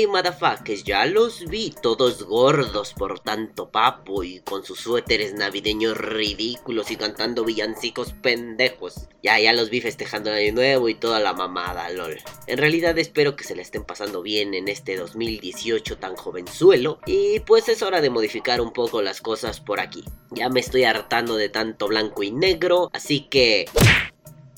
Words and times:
Ay, 0.00 0.06
motherfuckers, 0.06 0.82
ya 0.82 1.04
los 1.04 1.44
vi, 1.50 1.74
todos 1.82 2.22
gordos 2.22 2.94
por 2.94 3.20
tanto 3.20 3.70
papo 3.70 4.24
y 4.24 4.40
con 4.40 4.64
sus 4.64 4.80
suéteres 4.80 5.34
navideños 5.34 5.94
ridículos 5.94 6.90
y 6.90 6.96
cantando 6.96 7.44
villancicos 7.44 8.14
pendejos. 8.14 9.10
Ya, 9.22 9.38
ya 9.38 9.52
los 9.52 9.68
vi 9.68 9.82
festejando 9.82 10.30
el 10.30 10.38
año 10.38 10.54
nuevo 10.54 10.88
y 10.88 10.94
toda 10.94 11.20
la 11.20 11.34
mamada, 11.34 11.90
lol. 11.90 12.16
En 12.46 12.56
realidad 12.56 12.98
espero 12.98 13.36
que 13.36 13.44
se 13.44 13.54
la 13.54 13.60
estén 13.60 13.84
pasando 13.84 14.22
bien 14.22 14.54
en 14.54 14.68
este 14.68 14.96
2018 14.96 15.98
tan 15.98 16.16
jovenzuelo 16.16 16.98
y 17.04 17.40
pues 17.40 17.68
es 17.68 17.82
hora 17.82 18.00
de 18.00 18.08
modificar 18.08 18.62
un 18.62 18.72
poco 18.72 19.02
las 19.02 19.20
cosas 19.20 19.60
por 19.60 19.80
aquí. 19.80 20.02
Ya 20.30 20.48
me 20.48 20.60
estoy 20.60 20.84
hartando 20.84 21.36
de 21.36 21.50
tanto 21.50 21.88
blanco 21.88 22.22
y 22.22 22.30
negro, 22.30 22.88
así 22.94 23.28
que... 23.28 23.66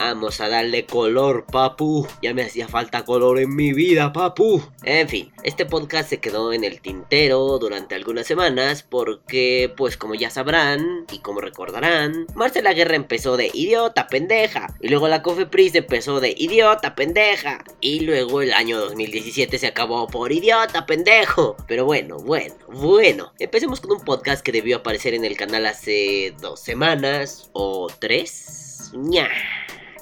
Vamos 0.04 0.40
a 0.40 0.48
darle 0.48 0.84
color, 0.84 1.46
papu. 1.46 2.08
Ya 2.22 2.34
me 2.34 2.42
hacía 2.42 2.66
falta 2.66 3.04
color 3.04 3.38
en 3.38 3.54
mi 3.54 3.72
vida, 3.72 4.12
papu. 4.12 4.60
En 4.82 5.08
fin, 5.08 5.30
este 5.44 5.64
podcast 5.64 6.10
se 6.10 6.18
quedó 6.18 6.52
en 6.52 6.64
el 6.64 6.80
tintero 6.80 7.56
durante 7.60 7.94
algunas 7.94 8.26
semanas 8.26 8.82
porque, 8.82 9.72
pues 9.76 9.96
como 9.96 10.16
ya 10.16 10.28
sabrán 10.28 11.06
y 11.12 11.20
como 11.20 11.40
recordarán, 11.40 12.26
Marcela 12.34 12.72
Guerra 12.72 12.96
empezó 12.96 13.36
de 13.36 13.52
idiota, 13.54 14.08
pendeja. 14.08 14.74
Y 14.80 14.88
luego 14.88 15.06
la 15.06 15.22
Cofepris 15.22 15.76
empezó 15.76 16.18
de 16.18 16.34
idiota, 16.36 16.96
pendeja. 16.96 17.62
Y 17.80 18.00
luego 18.00 18.42
el 18.42 18.54
año 18.54 18.80
2017 18.80 19.56
se 19.56 19.68
acabó 19.68 20.08
por 20.08 20.32
idiota, 20.32 20.84
pendejo. 20.84 21.56
Pero 21.68 21.84
bueno, 21.84 22.16
bueno, 22.16 22.56
bueno. 22.68 23.32
Empecemos 23.38 23.80
con 23.80 23.92
un 23.92 24.04
podcast 24.04 24.44
que 24.44 24.50
debió 24.50 24.78
aparecer 24.78 25.14
en 25.14 25.24
el 25.24 25.36
canal 25.36 25.64
hace 25.64 26.34
dos 26.40 26.58
semanas 26.58 27.50
o 27.52 27.86
tres. 28.00 28.90
¡Ña! 28.94 29.28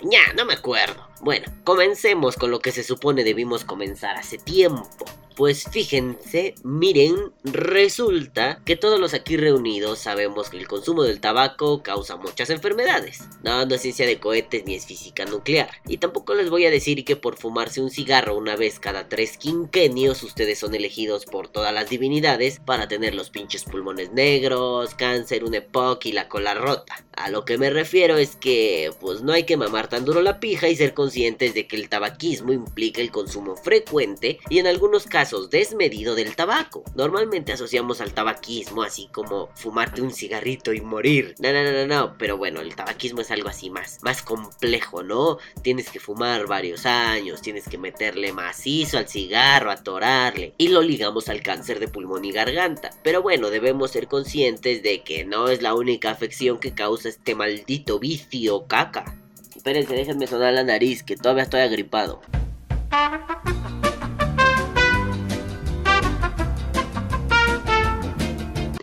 Ya, 0.03 0.33
no 0.35 0.45
me 0.45 0.55
acuerdo. 0.55 1.07
Bueno, 1.21 1.47
comencemos 1.65 2.37
con 2.37 2.51
lo 2.51 2.61
que 2.61 2.73
se 2.73 2.83
supone 2.83 3.25
debimos 3.25 3.65
comenzar 3.65 4.17
hace 4.17 4.39
tiempo. 4.39 5.05
Pues 5.41 5.65
fíjense, 5.71 6.55
miren, 6.65 7.33
resulta 7.45 8.61
que 8.67 8.77
todos 8.77 9.01
los 9.01 9.15
aquí 9.15 9.39
reunidos 9.39 9.99
sabemos 9.99 10.51
que 10.51 10.59
el 10.59 10.69
consumo 10.69 11.03
del 11.03 11.23
tabaco 11.23 11.83
causa 11.83 12.19
muchas 12.19 12.51
enfermedades. 12.51 13.23
No, 13.43 13.65
no 13.65 13.75
es 13.75 13.81
ciencia 13.81 14.05
de 14.05 14.21
cohetes 14.21 14.67
ni 14.67 14.75
es 14.75 14.85
física 14.85 15.25
nuclear. 15.25 15.71
Y 15.87 15.97
tampoco 15.97 16.35
les 16.35 16.51
voy 16.51 16.67
a 16.67 16.71
decir 16.71 17.07
que 17.07 17.17
por 17.17 17.39
fumarse 17.39 17.81
un 17.81 17.89
cigarro 17.89 18.37
una 18.37 18.55
vez 18.55 18.79
cada 18.79 19.09
tres 19.09 19.39
quinquenios 19.39 20.23
ustedes 20.23 20.59
son 20.59 20.75
elegidos 20.75 21.25
por 21.25 21.49
todas 21.49 21.73
las 21.73 21.89
divinidades 21.89 22.61
para 22.61 22.87
tener 22.87 23.15
los 23.15 23.31
pinches 23.31 23.65
pulmones 23.65 24.13
negros, 24.13 24.95
cáncer, 24.95 25.45
un 25.45 25.55
EPOC 25.55 26.05
y 26.05 26.13
la 26.13 26.29
cola 26.29 26.53
rota. 26.53 27.03
A 27.13 27.31
lo 27.31 27.47
que 27.47 27.57
me 27.57 27.71
refiero 27.71 28.19
es 28.19 28.37
que, 28.37 28.91
pues 29.01 29.23
no 29.23 29.33
hay 29.33 29.45
que 29.45 29.57
mamar 29.57 29.89
tan 29.89 30.05
duro 30.05 30.21
la 30.21 30.39
pija 30.39 30.69
y 30.69 30.77
ser 30.77 30.93
conscientes 30.93 31.55
de 31.55 31.67
que 31.67 31.77
el 31.77 31.89
tabaquismo 31.89 32.53
implica 32.53 33.01
el 33.01 33.11
consumo 33.11 33.57
frecuente 33.57 34.39
y 34.51 34.59
en 34.59 34.67
algunos 34.67 35.07
casos 35.07 35.30
desmedido 35.39 36.15
del 36.15 36.37
tabaco. 36.37 36.85
Normalmente 36.95 37.53
asociamos 37.53 38.01
al 38.01 38.13
tabaquismo 38.13 38.83
así 38.83 39.09
como 39.13 39.51
fumarte 39.55 40.03
un 40.03 40.13
cigarrito 40.13 40.73
y 40.73 40.81
morir. 40.81 41.35
No, 41.39 41.53
no, 41.53 41.63
no, 41.63 41.73
no, 41.73 41.87
no. 41.87 42.19
Pero 42.19 42.37
bueno, 42.37 42.61
el 42.61 42.75
tabaquismo 42.75 43.21
es 43.21 43.31
algo 43.31 43.49
así 43.49 43.71
más, 43.71 43.99
más 44.03 44.23
complejo, 44.23 45.03
¿no? 45.03 45.39
Tienes 45.63 45.91
que 45.91 46.01
fumar 46.01 46.47
varios 46.47 46.87
años, 46.87 47.41
tienes 47.41 47.69
que 47.69 47.79
meterle 47.79 48.33
macizo 48.33 48.99
al 48.99 49.09
cigarro, 49.09 49.71
atorarle. 49.71 50.55
Y 50.59 50.69
lo 50.69 50.83
ligamos 50.83 51.29
al 51.29 51.43
cáncer 51.43 51.81
de 51.81 51.89
pulmón 51.89 52.25
y 52.25 52.33
garganta. 52.33 52.91
Pero 53.03 53.23
bueno, 53.23 53.51
debemos 53.51 53.91
ser 53.93 54.09
conscientes 54.09 54.83
de 54.83 55.03
que 55.03 55.25
no 55.25 55.49
es 55.49 55.63
la 55.63 55.75
única 55.75 56.11
afección 56.11 56.59
que 56.59 56.75
causa 56.75 57.09
este 57.09 57.35
maldito 57.35 57.99
vicio 57.99 58.67
caca. 58.67 59.17
Espérense, 59.55 59.95
déjenme 59.95 60.27
sonar 60.27 60.55
la 60.55 60.65
nariz, 60.65 61.03
que 61.03 61.17
todavía 61.17 61.45
estoy 61.45 61.61
agripado. 61.61 62.21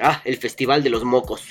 Ah, 0.09 0.21
el 0.23 0.37
Festival 0.37 0.83
de 0.83 0.89
los 0.89 1.03
Mocos. 1.03 1.43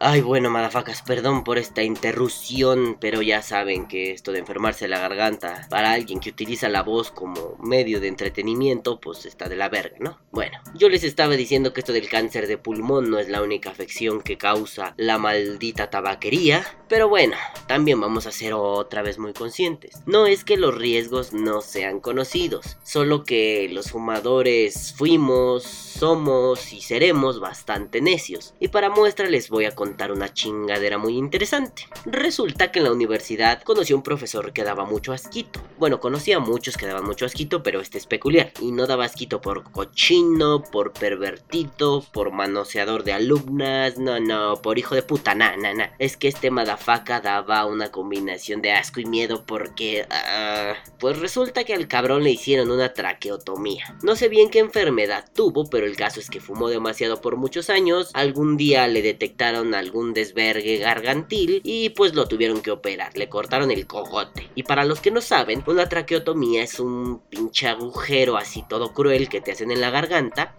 Ay, 0.00 0.20
bueno, 0.20 0.48
madafacas, 0.48 1.02
perdón 1.02 1.42
por 1.42 1.58
esta 1.58 1.82
interrupción, 1.82 2.96
pero 3.00 3.20
ya 3.20 3.42
saben 3.42 3.88
que 3.88 4.12
esto 4.12 4.30
de 4.30 4.38
enfermarse 4.38 4.86
la 4.86 5.00
garganta 5.00 5.66
para 5.70 5.90
alguien 5.90 6.20
que 6.20 6.30
utiliza 6.30 6.68
la 6.68 6.84
voz 6.84 7.10
como 7.10 7.56
medio 7.60 7.98
de 7.98 8.06
entretenimiento, 8.06 9.00
pues 9.00 9.26
está 9.26 9.48
de 9.48 9.56
la 9.56 9.68
verga, 9.68 9.96
¿no? 9.98 10.20
Bueno, 10.30 10.56
yo 10.74 10.88
les 10.88 11.02
estaba 11.02 11.34
diciendo 11.34 11.72
que 11.72 11.80
esto 11.80 11.92
del 11.92 12.08
cáncer 12.08 12.46
de 12.46 12.58
pulmón 12.58 13.10
no 13.10 13.18
es 13.18 13.28
la 13.28 13.42
única 13.42 13.70
afección 13.70 14.20
que 14.20 14.38
causa 14.38 14.94
la 14.96 15.18
maldita 15.18 15.90
tabaquería, 15.90 16.64
pero 16.88 17.08
bueno, 17.08 17.36
también 17.66 18.00
vamos 18.00 18.26
a 18.26 18.32
ser 18.32 18.54
otra 18.54 19.02
vez 19.02 19.18
muy 19.18 19.32
conscientes. 19.32 20.00
No 20.06 20.26
es 20.26 20.44
que 20.44 20.56
los 20.56 20.76
riesgos 20.76 21.32
no 21.32 21.60
sean 21.60 21.98
conocidos, 21.98 22.76
solo 22.84 23.24
que 23.24 23.68
los 23.72 23.90
fumadores 23.90 24.94
fuimos, 24.96 25.87
somos 25.98 26.72
y 26.72 26.80
seremos 26.80 27.40
bastante 27.40 28.00
necios. 28.00 28.54
Y 28.60 28.68
para 28.68 28.88
muestra 28.88 29.28
les 29.28 29.48
voy 29.48 29.64
a 29.64 29.74
contar 29.74 30.12
una 30.12 30.32
chingadera 30.32 30.96
muy 30.96 31.16
interesante. 31.16 31.88
Resulta 32.06 32.70
que 32.70 32.78
en 32.78 32.84
la 32.84 32.92
universidad 32.92 33.62
conocí 33.62 33.92
a 33.92 33.96
un 33.96 34.02
profesor 34.02 34.52
que 34.52 34.62
daba 34.62 34.84
mucho 34.84 35.12
asquito. 35.12 35.60
Bueno, 35.76 35.98
conocía 35.98 36.36
a 36.36 36.40
muchos 36.40 36.76
que 36.76 36.86
daban 36.86 37.04
mucho 37.04 37.26
asquito, 37.26 37.62
pero 37.62 37.80
este 37.80 37.98
es 37.98 38.06
peculiar. 38.06 38.52
Y 38.60 38.70
no 38.70 38.86
daba 38.86 39.04
asquito 39.04 39.40
por 39.40 39.70
cochino, 39.72 40.62
por 40.62 40.92
pervertido, 40.92 42.04
por 42.12 42.30
manoseador 42.30 43.02
de 43.02 43.14
alumnas, 43.14 43.98
no, 43.98 44.20
no, 44.20 44.62
por 44.62 44.78
hijo 44.78 44.94
de 44.94 45.02
puta, 45.02 45.34
na, 45.34 45.56
na, 45.56 45.74
na. 45.74 45.92
Es 45.98 46.16
que 46.16 46.28
este 46.28 46.50
madafaca 46.50 47.20
daba 47.20 47.66
una 47.66 47.90
combinación 47.90 48.62
de 48.62 48.72
asco 48.72 49.00
y 49.00 49.06
miedo 49.06 49.44
porque... 49.46 50.06
Uh, 50.08 50.74
pues 50.98 51.18
resulta 51.18 51.64
que 51.64 51.74
al 51.74 51.88
cabrón 51.88 52.22
le 52.22 52.30
hicieron 52.30 52.70
una 52.70 52.92
traqueotomía. 52.92 53.96
No 54.02 54.16
sé 54.16 54.28
bien 54.28 54.50
qué 54.50 54.58
enfermedad 54.60 55.24
tuvo, 55.34 55.68
pero 55.68 55.87
el 55.88 55.96
caso 55.96 56.20
es 56.20 56.30
que 56.30 56.40
fumó 56.40 56.68
demasiado 56.68 57.20
por 57.20 57.36
muchos 57.36 57.70
años. 57.70 58.10
Algún 58.14 58.56
día 58.56 58.86
le 58.86 59.02
detectaron 59.02 59.74
algún 59.74 60.14
desvergue 60.14 60.78
gargantil 60.78 61.60
y 61.64 61.90
pues 61.90 62.14
lo 62.14 62.28
tuvieron 62.28 62.60
que 62.60 62.70
operar, 62.70 63.16
le 63.16 63.28
cortaron 63.28 63.70
el 63.70 63.86
cogote. 63.86 64.48
Y 64.54 64.62
para 64.62 64.84
los 64.84 65.00
que 65.00 65.10
no 65.10 65.20
saben, 65.20 65.62
una 65.66 65.88
traqueotomía 65.88 66.62
es 66.62 66.78
un 66.78 67.20
pinche 67.28 67.66
agujero 67.66 68.36
así 68.36 68.64
todo 68.68 68.92
cruel 68.92 69.28
que 69.28 69.40
te 69.40 69.52
hacen 69.52 69.70
en 69.70 69.80
la 69.80 69.90
garganta 69.90 70.54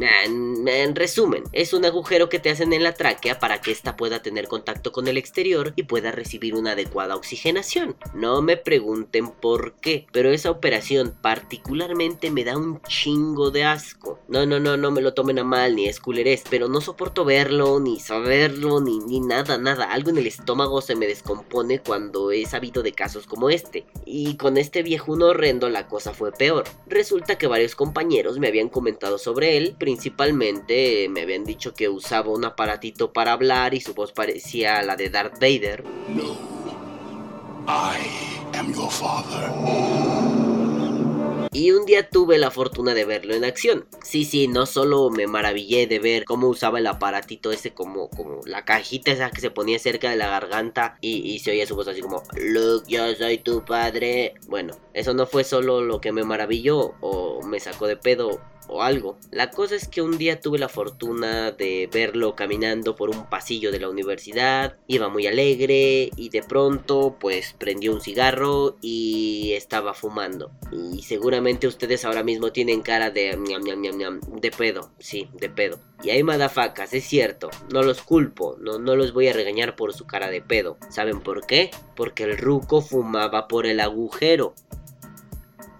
en, 0.00 0.94
resumen, 0.94 1.44
es 1.52 1.72
un 1.72 1.84
agujero 1.84 2.28
que 2.28 2.38
te 2.38 2.50
hacen 2.50 2.72
en 2.72 2.82
la 2.82 2.94
tráquea 2.94 3.38
para 3.38 3.60
que 3.60 3.70
ésta 3.70 3.96
pueda 3.96 4.22
tener 4.22 4.48
contacto 4.48 4.92
con 4.92 5.08
el 5.08 5.16
exterior 5.16 5.72
y 5.76 5.84
pueda 5.84 6.12
recibir 6.12 6.54
una 6.54 6.72
adecuada 6.72 7.16
oxigenación. 7.16 7.96
No 8.14 8.42
me 8.42 8.56
pregunten 8.56 9.30
por 9.30 9.74
qué, 9.74 10.06
pero 10.12 10.30
esa 10.30 10.50
operación 10.50 11.14
particularmente 11.20 12.30
me 12.30 12.44
da 12.44 12.56
un 12.56 12.80
chingo 12.82 13.50
de 13.50 13.64
asco. 13.64 14.18
No, 14.28 14.46
no, 14.46 14.60
no, 14.60 14.76
no 14.76 14.90
me 14.90 15.00
lo 15.00 15.14
tomen 15.14 15.38
a 15.38 15.44
mal 15.44 15.76
ni 15.76 15.86
es 15.86 16.00
culerés, 16.00 16.44
pero 16.48 16.68
no 16.68 16.80
soporto 16.80 17.24
verlo, 17.24 17.80
ni 17.80 18.00
saberlo, 18.00 18.80
ni, 18.80 18.98
ni 18.98 19.20
nada, 19.20 19.58
nada. 19.58 19.92
Algo 19.92 20.10
en 20.10 20.18
el 20.18 20.26
estómago 20.26 20.80
se 20.80 20.96
me 20.96 21.06
descompone 21.06 21.80
cuando 21.80 22.30
he 22.30 22.44
sabido 22.46 22.82
de 22.82 22.92
casos 22.92 23.26
como 23.26 23.50
este. 23.50 23.86
Y 24.04 24.36
con 24.36 24.56
este 24.56 24.82
viejuno 24.82 25.26
horrendo 25.26 25.68
la 25.68 25.86
cosa 25.88 26.14
fue 26.14 26.32
peor. 26.32 26.64
Resulta 26.86 27.38
que 27.38 27.46
varios 27.46 27.74
compañeros 27.74 28.38
me 28.38 28.48
habían 28.48 28.68
comentado 28.68 29.18
sobre 29.18 29.56
él, 29.56 29.76
principalmente 29.88 31.08
me 31.08 31.22
habían 31.22 31.46
dicho 31.46 31.72
que 31.72 31.88
usaba 31.88 32.28
un 32.28 32.44
aparatito 32.44 33.10
para 33.10 33.32
hablar 33.32 33.72
y 33.72 33.80
su 33.80 33.94
voz 33.94 34.12
parecía 34.12 34.82
la 34.82 34.96
de 34.96 35.08
Darth 35.08 35.40
Vader. 35.40 35.82
No, 36.14 36.36
I 37.66 37.96
am 38.54 38.74
your 38.74 38.90
father. 38.90 39.48
Y 41.52 41.70
un 41.70 41.86
día 41.86 42.10
tuve 42.10 42.36
la 42.36 42.50
fortuna 42.50 42.92
de 42.92 43.06
verlo 43.06 43.34
en 43.34 43.44
acción. 43.44 43.86
Sí, 44.04 44.26
sí, 44.26 44.46
no 44.46 44.66
solo 44.66 45.08
me 45.08 45.26
maravillé 45.26 45.86
de 45.86 45.98
ver 46.00 46.26
cómo 46.26 46.48
usaba 46.48 46.80
el 46.80 46.86
aparatito 46.86 47.50
ese 47.50 47.72
como, 47.72 48.10
como 48.10 48.42
la 48.44 48.66
cajita 48.66 49.12
esa 49.12 49.30
que 49.30 49.40
se 49.40 49.50
ponía 49.50 49.78
cerca 49.78 50.10
de 50.10 50.16
la 50.16 50.28
garganta 50.28 50.98
y, 51.00 51.32
y 51.32 51.38
se 51.38 51.52
oía 51.52 51.66
su 51.66 51.74
voz 51.76 51.88
así 51.88 52.02
como, 52.02 52.22
Luke, 52.36 52.84
yo 52.88 53.14
soy 53.14 53.38
tu 53.38 53.64
padre. 53.64 54.34
Bueno, 54.48 54.74
eso 54.92 55.14
no 55.14 55.26
fue 55.26 55.44
solo 55.44 55.80
lo 55.80 55.98
que 56.02 56.12
me 56.12 56.24
maravilló 56.24 56.92
o 57.00 57.42
me 57.42 57.58
sacó 57.58 57.86
de 57.86 57.96
pedo 57.96 58.38
o 58.68 58.82
algo. 58.82 59.18
La 59.30 59.50
cosa 59.50 59.74
es 59.74 59.88
que 59.88 60.02
un 60.02 60.18
día 60.18 60.40
tuve 60.40 60.58
la 60.58 60.68
fortuna 60.68 61.50
de 61.52 61.88
verlo 61.92 62.34
caminando 62.34 62.94
por 62.94 63.10
un 63.10 63.28
pasillo 63.28 63.72
de 63.72 63.80
la 63.80 63.88
universidad, 63.88 64.76
iba 64.86 65.08
muy 65.08 65.26
alegre 65.26 66.10
y 66.16 66.28
de 66.28 66.42
pronto 66.42 67.16
pues 67.18 67.54
prendió 67.58 67.92
un 67.92 68.00
cigarro 68.00 68.76
y 68.80 69.52
estaba 69.54 69.94
fumando. 69.94 70.50
Y 70.72 71.02
seguramente 71.02 71.66
ustedes 71.66 72.04
ahora 72.04 72.22
mismo 72.22 72.52
tienen 72.52 72.82
cara 72.82 73.10
de 73.10 73.36
de 73.38 74.50
pedo, 74.50 74.90
sí, 74.98 75.28
de 75.34 75.48
pedo. 75.48 75.80
Y 76.02 76.10
hay 76.10 76.22
madafacas, 76.22 76.94
es 76.94 77.04
cierto, 77.04 77.50
no 77.72 77.82
los 77.82 78.02
culpo, 78.02 78.56
no, 78.60 78.78
no 78.78 78.94
los 78.94 79.12
voy 79.12 79.28
a 79.28 79.32
regañar 79.32 79.74
por 79.74 79.92
su 79.94 80.06
cara 80.06 80.30
de 80.30 80.40
pedo. 80.40 80.78
¿Saben 80.90 81.20
por 81.20 81.46
qué? 81.46 81.70
Porque 81.96 82.24
el 82.24 82.38
ruco 82.38 82.80
fumaba 82.82 83.48
por 83.48 83.66
el 83.66 83.80
agujero. 83.80 84.54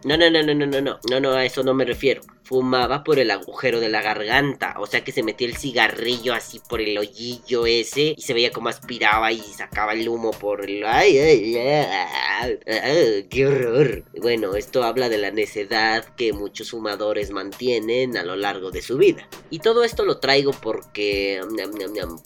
No, 0.05 0.17
no, 0.17 0.31
no, 0.31 0.43
no, 0.43 0.55
no, 0.55 0.67
no, 0.67 0.81
no, 0.81 1.20
no, 1.20 1.32
a 1.32 1.44
eso 1.44 1.62
no 1.62 1.75
me 1.75 1.85
refiero. 1.85 2.23
Fumaba 2.49 3.05
por 3.05 3.19
el 3.19 3.31
agujero 3.31 3.79
de 3.79 3.91
la 3.91 4.00
garganta, 4.00 4.75
o 4.79 4.87
sea 4.87 5.05
que 5.05 5.12
se 5.12 5.23
metía 5.23 5.47
el 5.47 5.59
cigarrillo 5.59 6.33
así 6.33 6.61
por 6.67 6.81
el 6.81 6.97
hoyillo 6.97 7.67
ese 7.67 8.15
y 8.17 8.23
se 8.23 8.33
veía 8.33 8.50
como 8.50 8.71
aspiraba 8.71 9.31
y 9.33 9.41
sacaba 9.41 9.93
el 9.93 10.09
humo 10.09 10.31
por 10.31 10.65
el... 10.65 10.83
¡Ay, 10.87 11.19
ay, 11.19 11.56
ay! 11.59 13.27
¡Qué 13.29 13.47
horror! 13.47 14.05
Bueno, 14.19 14.55
esto 14.55 14.83
habla 14.83 15.11
de 15.11 15.19
la 15.19 15.31
necedad 15.31 16.06
que 16.17 16.33
muchos 16.33 16.71
fumadores 16.71 17.33
mantienen 17.33 18.17
a 18.17 18.23
lo 18.23 18.35
largo 18.35 18.71
de 18.71 18.81
su 18.81 18.97
vida. 18.97 19.29
Y 19.50 19.59
todo 19.59 19.85
esto 19.85 20.06
lo 20.06 20.19
traigo 20.19 20.53
porque... 20.53 21.43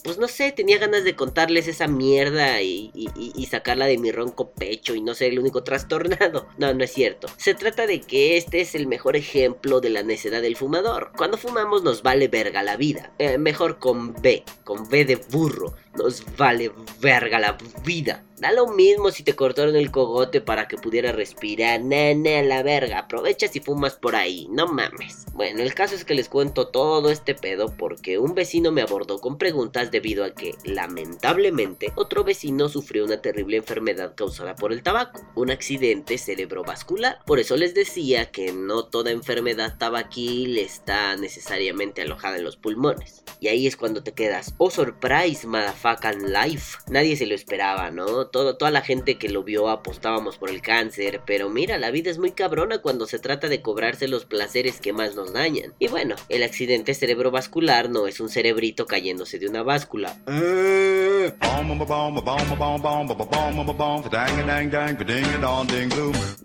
Pues 0.03 0.17
no 0.17 0.29
sé, 0.29 0.53
tenía 0.53 0.77
ganas 0.77 1.03
de 1.03 1.17
contarles 1.17 1.67
esa 1.67 1.87
mierda 1.87 2.61
y, 2.61 2.91
y 2.93 3.45
sacarla 3.47 3.87
de 3.87 3.97
mi 3.97 4.11
ronco 4.13 4.51
pecho 4.51 4.95
y 4.95 5.01
no 5.01 5.15
ser 5.15 5.33
el 5.33 5.39
único 5.39 5.63
trastornado. 5.63 6.47
No, 6.57 6.73
no 6.73 6.83
es 6.83 6.93
cierto. 6.93 7.27
Se 7.35 7.55
trata 7.55 7.87
de 7.87 7.99
que 7.99 8.37
este 8.37 8.61
es 8.61 8.75
el 8.75 8.87
mejor 8.87 9.17
ejemplo 9.17 9.81
de 9.81 9.89
la 9.89 10.01
necedad 10.01 10.12
del 10.41 10.55
fumador. 10.55 11.11
Cuando 11.17 11.37
fumamos 11.37 11.83
nos 11.83 12.03
vale 12.03 12.27
verga 12.27 12.63
la 12.63 12.77
vida. 12.77 13.13
Eh, 13.17 13.37
mejor 13.37 13.79
con 13.79 14.13
B, 14.21 14.43
con 14.63 14.87
B 14.89 15.05
de 15.05 15.15
burro. 15.15 15.73
Nos 15.95 16.23
vale 16.37 16.71
verga 16.99 17.39
la 17.39 17.57
vida. 17.83 18.23
Da 18.43 18.51
lo 18.51 18.67
mismo 18.67 19.09
si 19.09 19.23
te 19.23 19.37
cortaron 19.37 19.77
el 19.77 19.89
cogote 19.89 20.41
para 20.41 20.67
que 20.67 20.75
pudiera 20.75 21.13
respirar. 21.13 21.79
Nene, 21.79 22.43
la 22.43 22.61
verga. 22.61 22.99
Aprovecha 22.99 23.47
si 23.47 23.61
fumas 23.61 23.95
por 23.95 24.17
ahí. 24.17 24.49
No 24.51 24.67
mames. 24.67 25.25
Bueno, 25.33 25.61
el 25.61 25.73
caso 25.73 25.95
es 25.95 26.03
que 26.03 26.13
les 26.13 26.27
cuento 26.27 26.67
todo 26.67 27.09
este 27.09 27.35
pedo 27.35 27.73
porque 27.77 28.17
un 28.17 28.35
vecino 28.35 28.73
me 28.73 28.81
abordó 28.81 29.19
con 29.21 29.37
preguntas 29.37 29.91
debido 29.91 30.25
a 30.25 30.31
que, 30.31 30.55
lamentablemente, 30.65 31.93
otro 31.95 32.25
vecino 32.25 32.67
sufrió 32.67 33.05
una 33.05 33.21
terrible 33.21 33.55
enfermedad 33.55 34.13
causada 34.13 34.55
por 34.55 34.73
el 34.73 34.83
tabaco. 34.83 35.21
Un 35.35 35.49
accidente 35.49 36.17
cerebrovascular. 36.17 37.19
Por 37.25 37.39
eso 37.39 37.55
les 37.55 37.73
decía 37.73 38.29
que 38.29 38.51
no 38.51 38.83
toda 38.83 39.11
enfermedad 39.11 39.77
tabaquil 39.77 40.57
está 40.57 41.15
necesariamente 41.15 42.01
alojada 42.01 42.39
en 42.39 42.43
los 42.43 42.57
pulmones. 42.57 43.23
Y 43.39 43.47
ahí 43.47 43.67
es 43.67 43.77
cuando 43.77 44.03
te 44.03 44.11
quedas. 44.11 44.53
Oh, 44.57 44.69
surprise, 44.69 45.47
motherfucking 45.83 46.31
life. 46.31 46.77
Nadie 46.87 47.15
se 47.15 47.25
lo 47.25 47.35
esperaba, 47.35 47.91
¿no? 47.91 48.27
toda 48.27 48.71
la 48.71 48.81
gente 48.81 49.17
que 49.17 49.29
lo 49.29 49.43
vio 49.43 49.69
apostábamos 49.69 50.37
por 50.37 50.49
el 50.49 50.61
cáncer, 50.61 51.21
pero 51.25 51.49
mira, 51.49 51.77
la 51.77 51.91
vida 51.91 52.09
es 52.09 52.17
muy 52.17 52.31
cabrona 52.31 52.79
cuando 52.79 53.05
se 53.05 53.19
trata 53.19 53.47
de 53.47 53.61
cobrarse 53.61 54.07
los 54.07 54.25
placeres 54.25 54.79
que 54.79 54.93
más 54.93 55.15
nos 55.15 55.33
dañan. 55.33 55.73
Y 55.79 55.87
bueno, 55.87 56.15
el 56.29 56.43
accidente 56.43 56.93
cerebrovascular 56.93 57.89
no 57.89 58.07
es 58.07 58.19
un 58.19 58.29
cerebrito 58.29 58.85
cayéndose 58.85 59.39
de 59.39 59.47
una 59.47 59.63
báscula. 59.63 60.17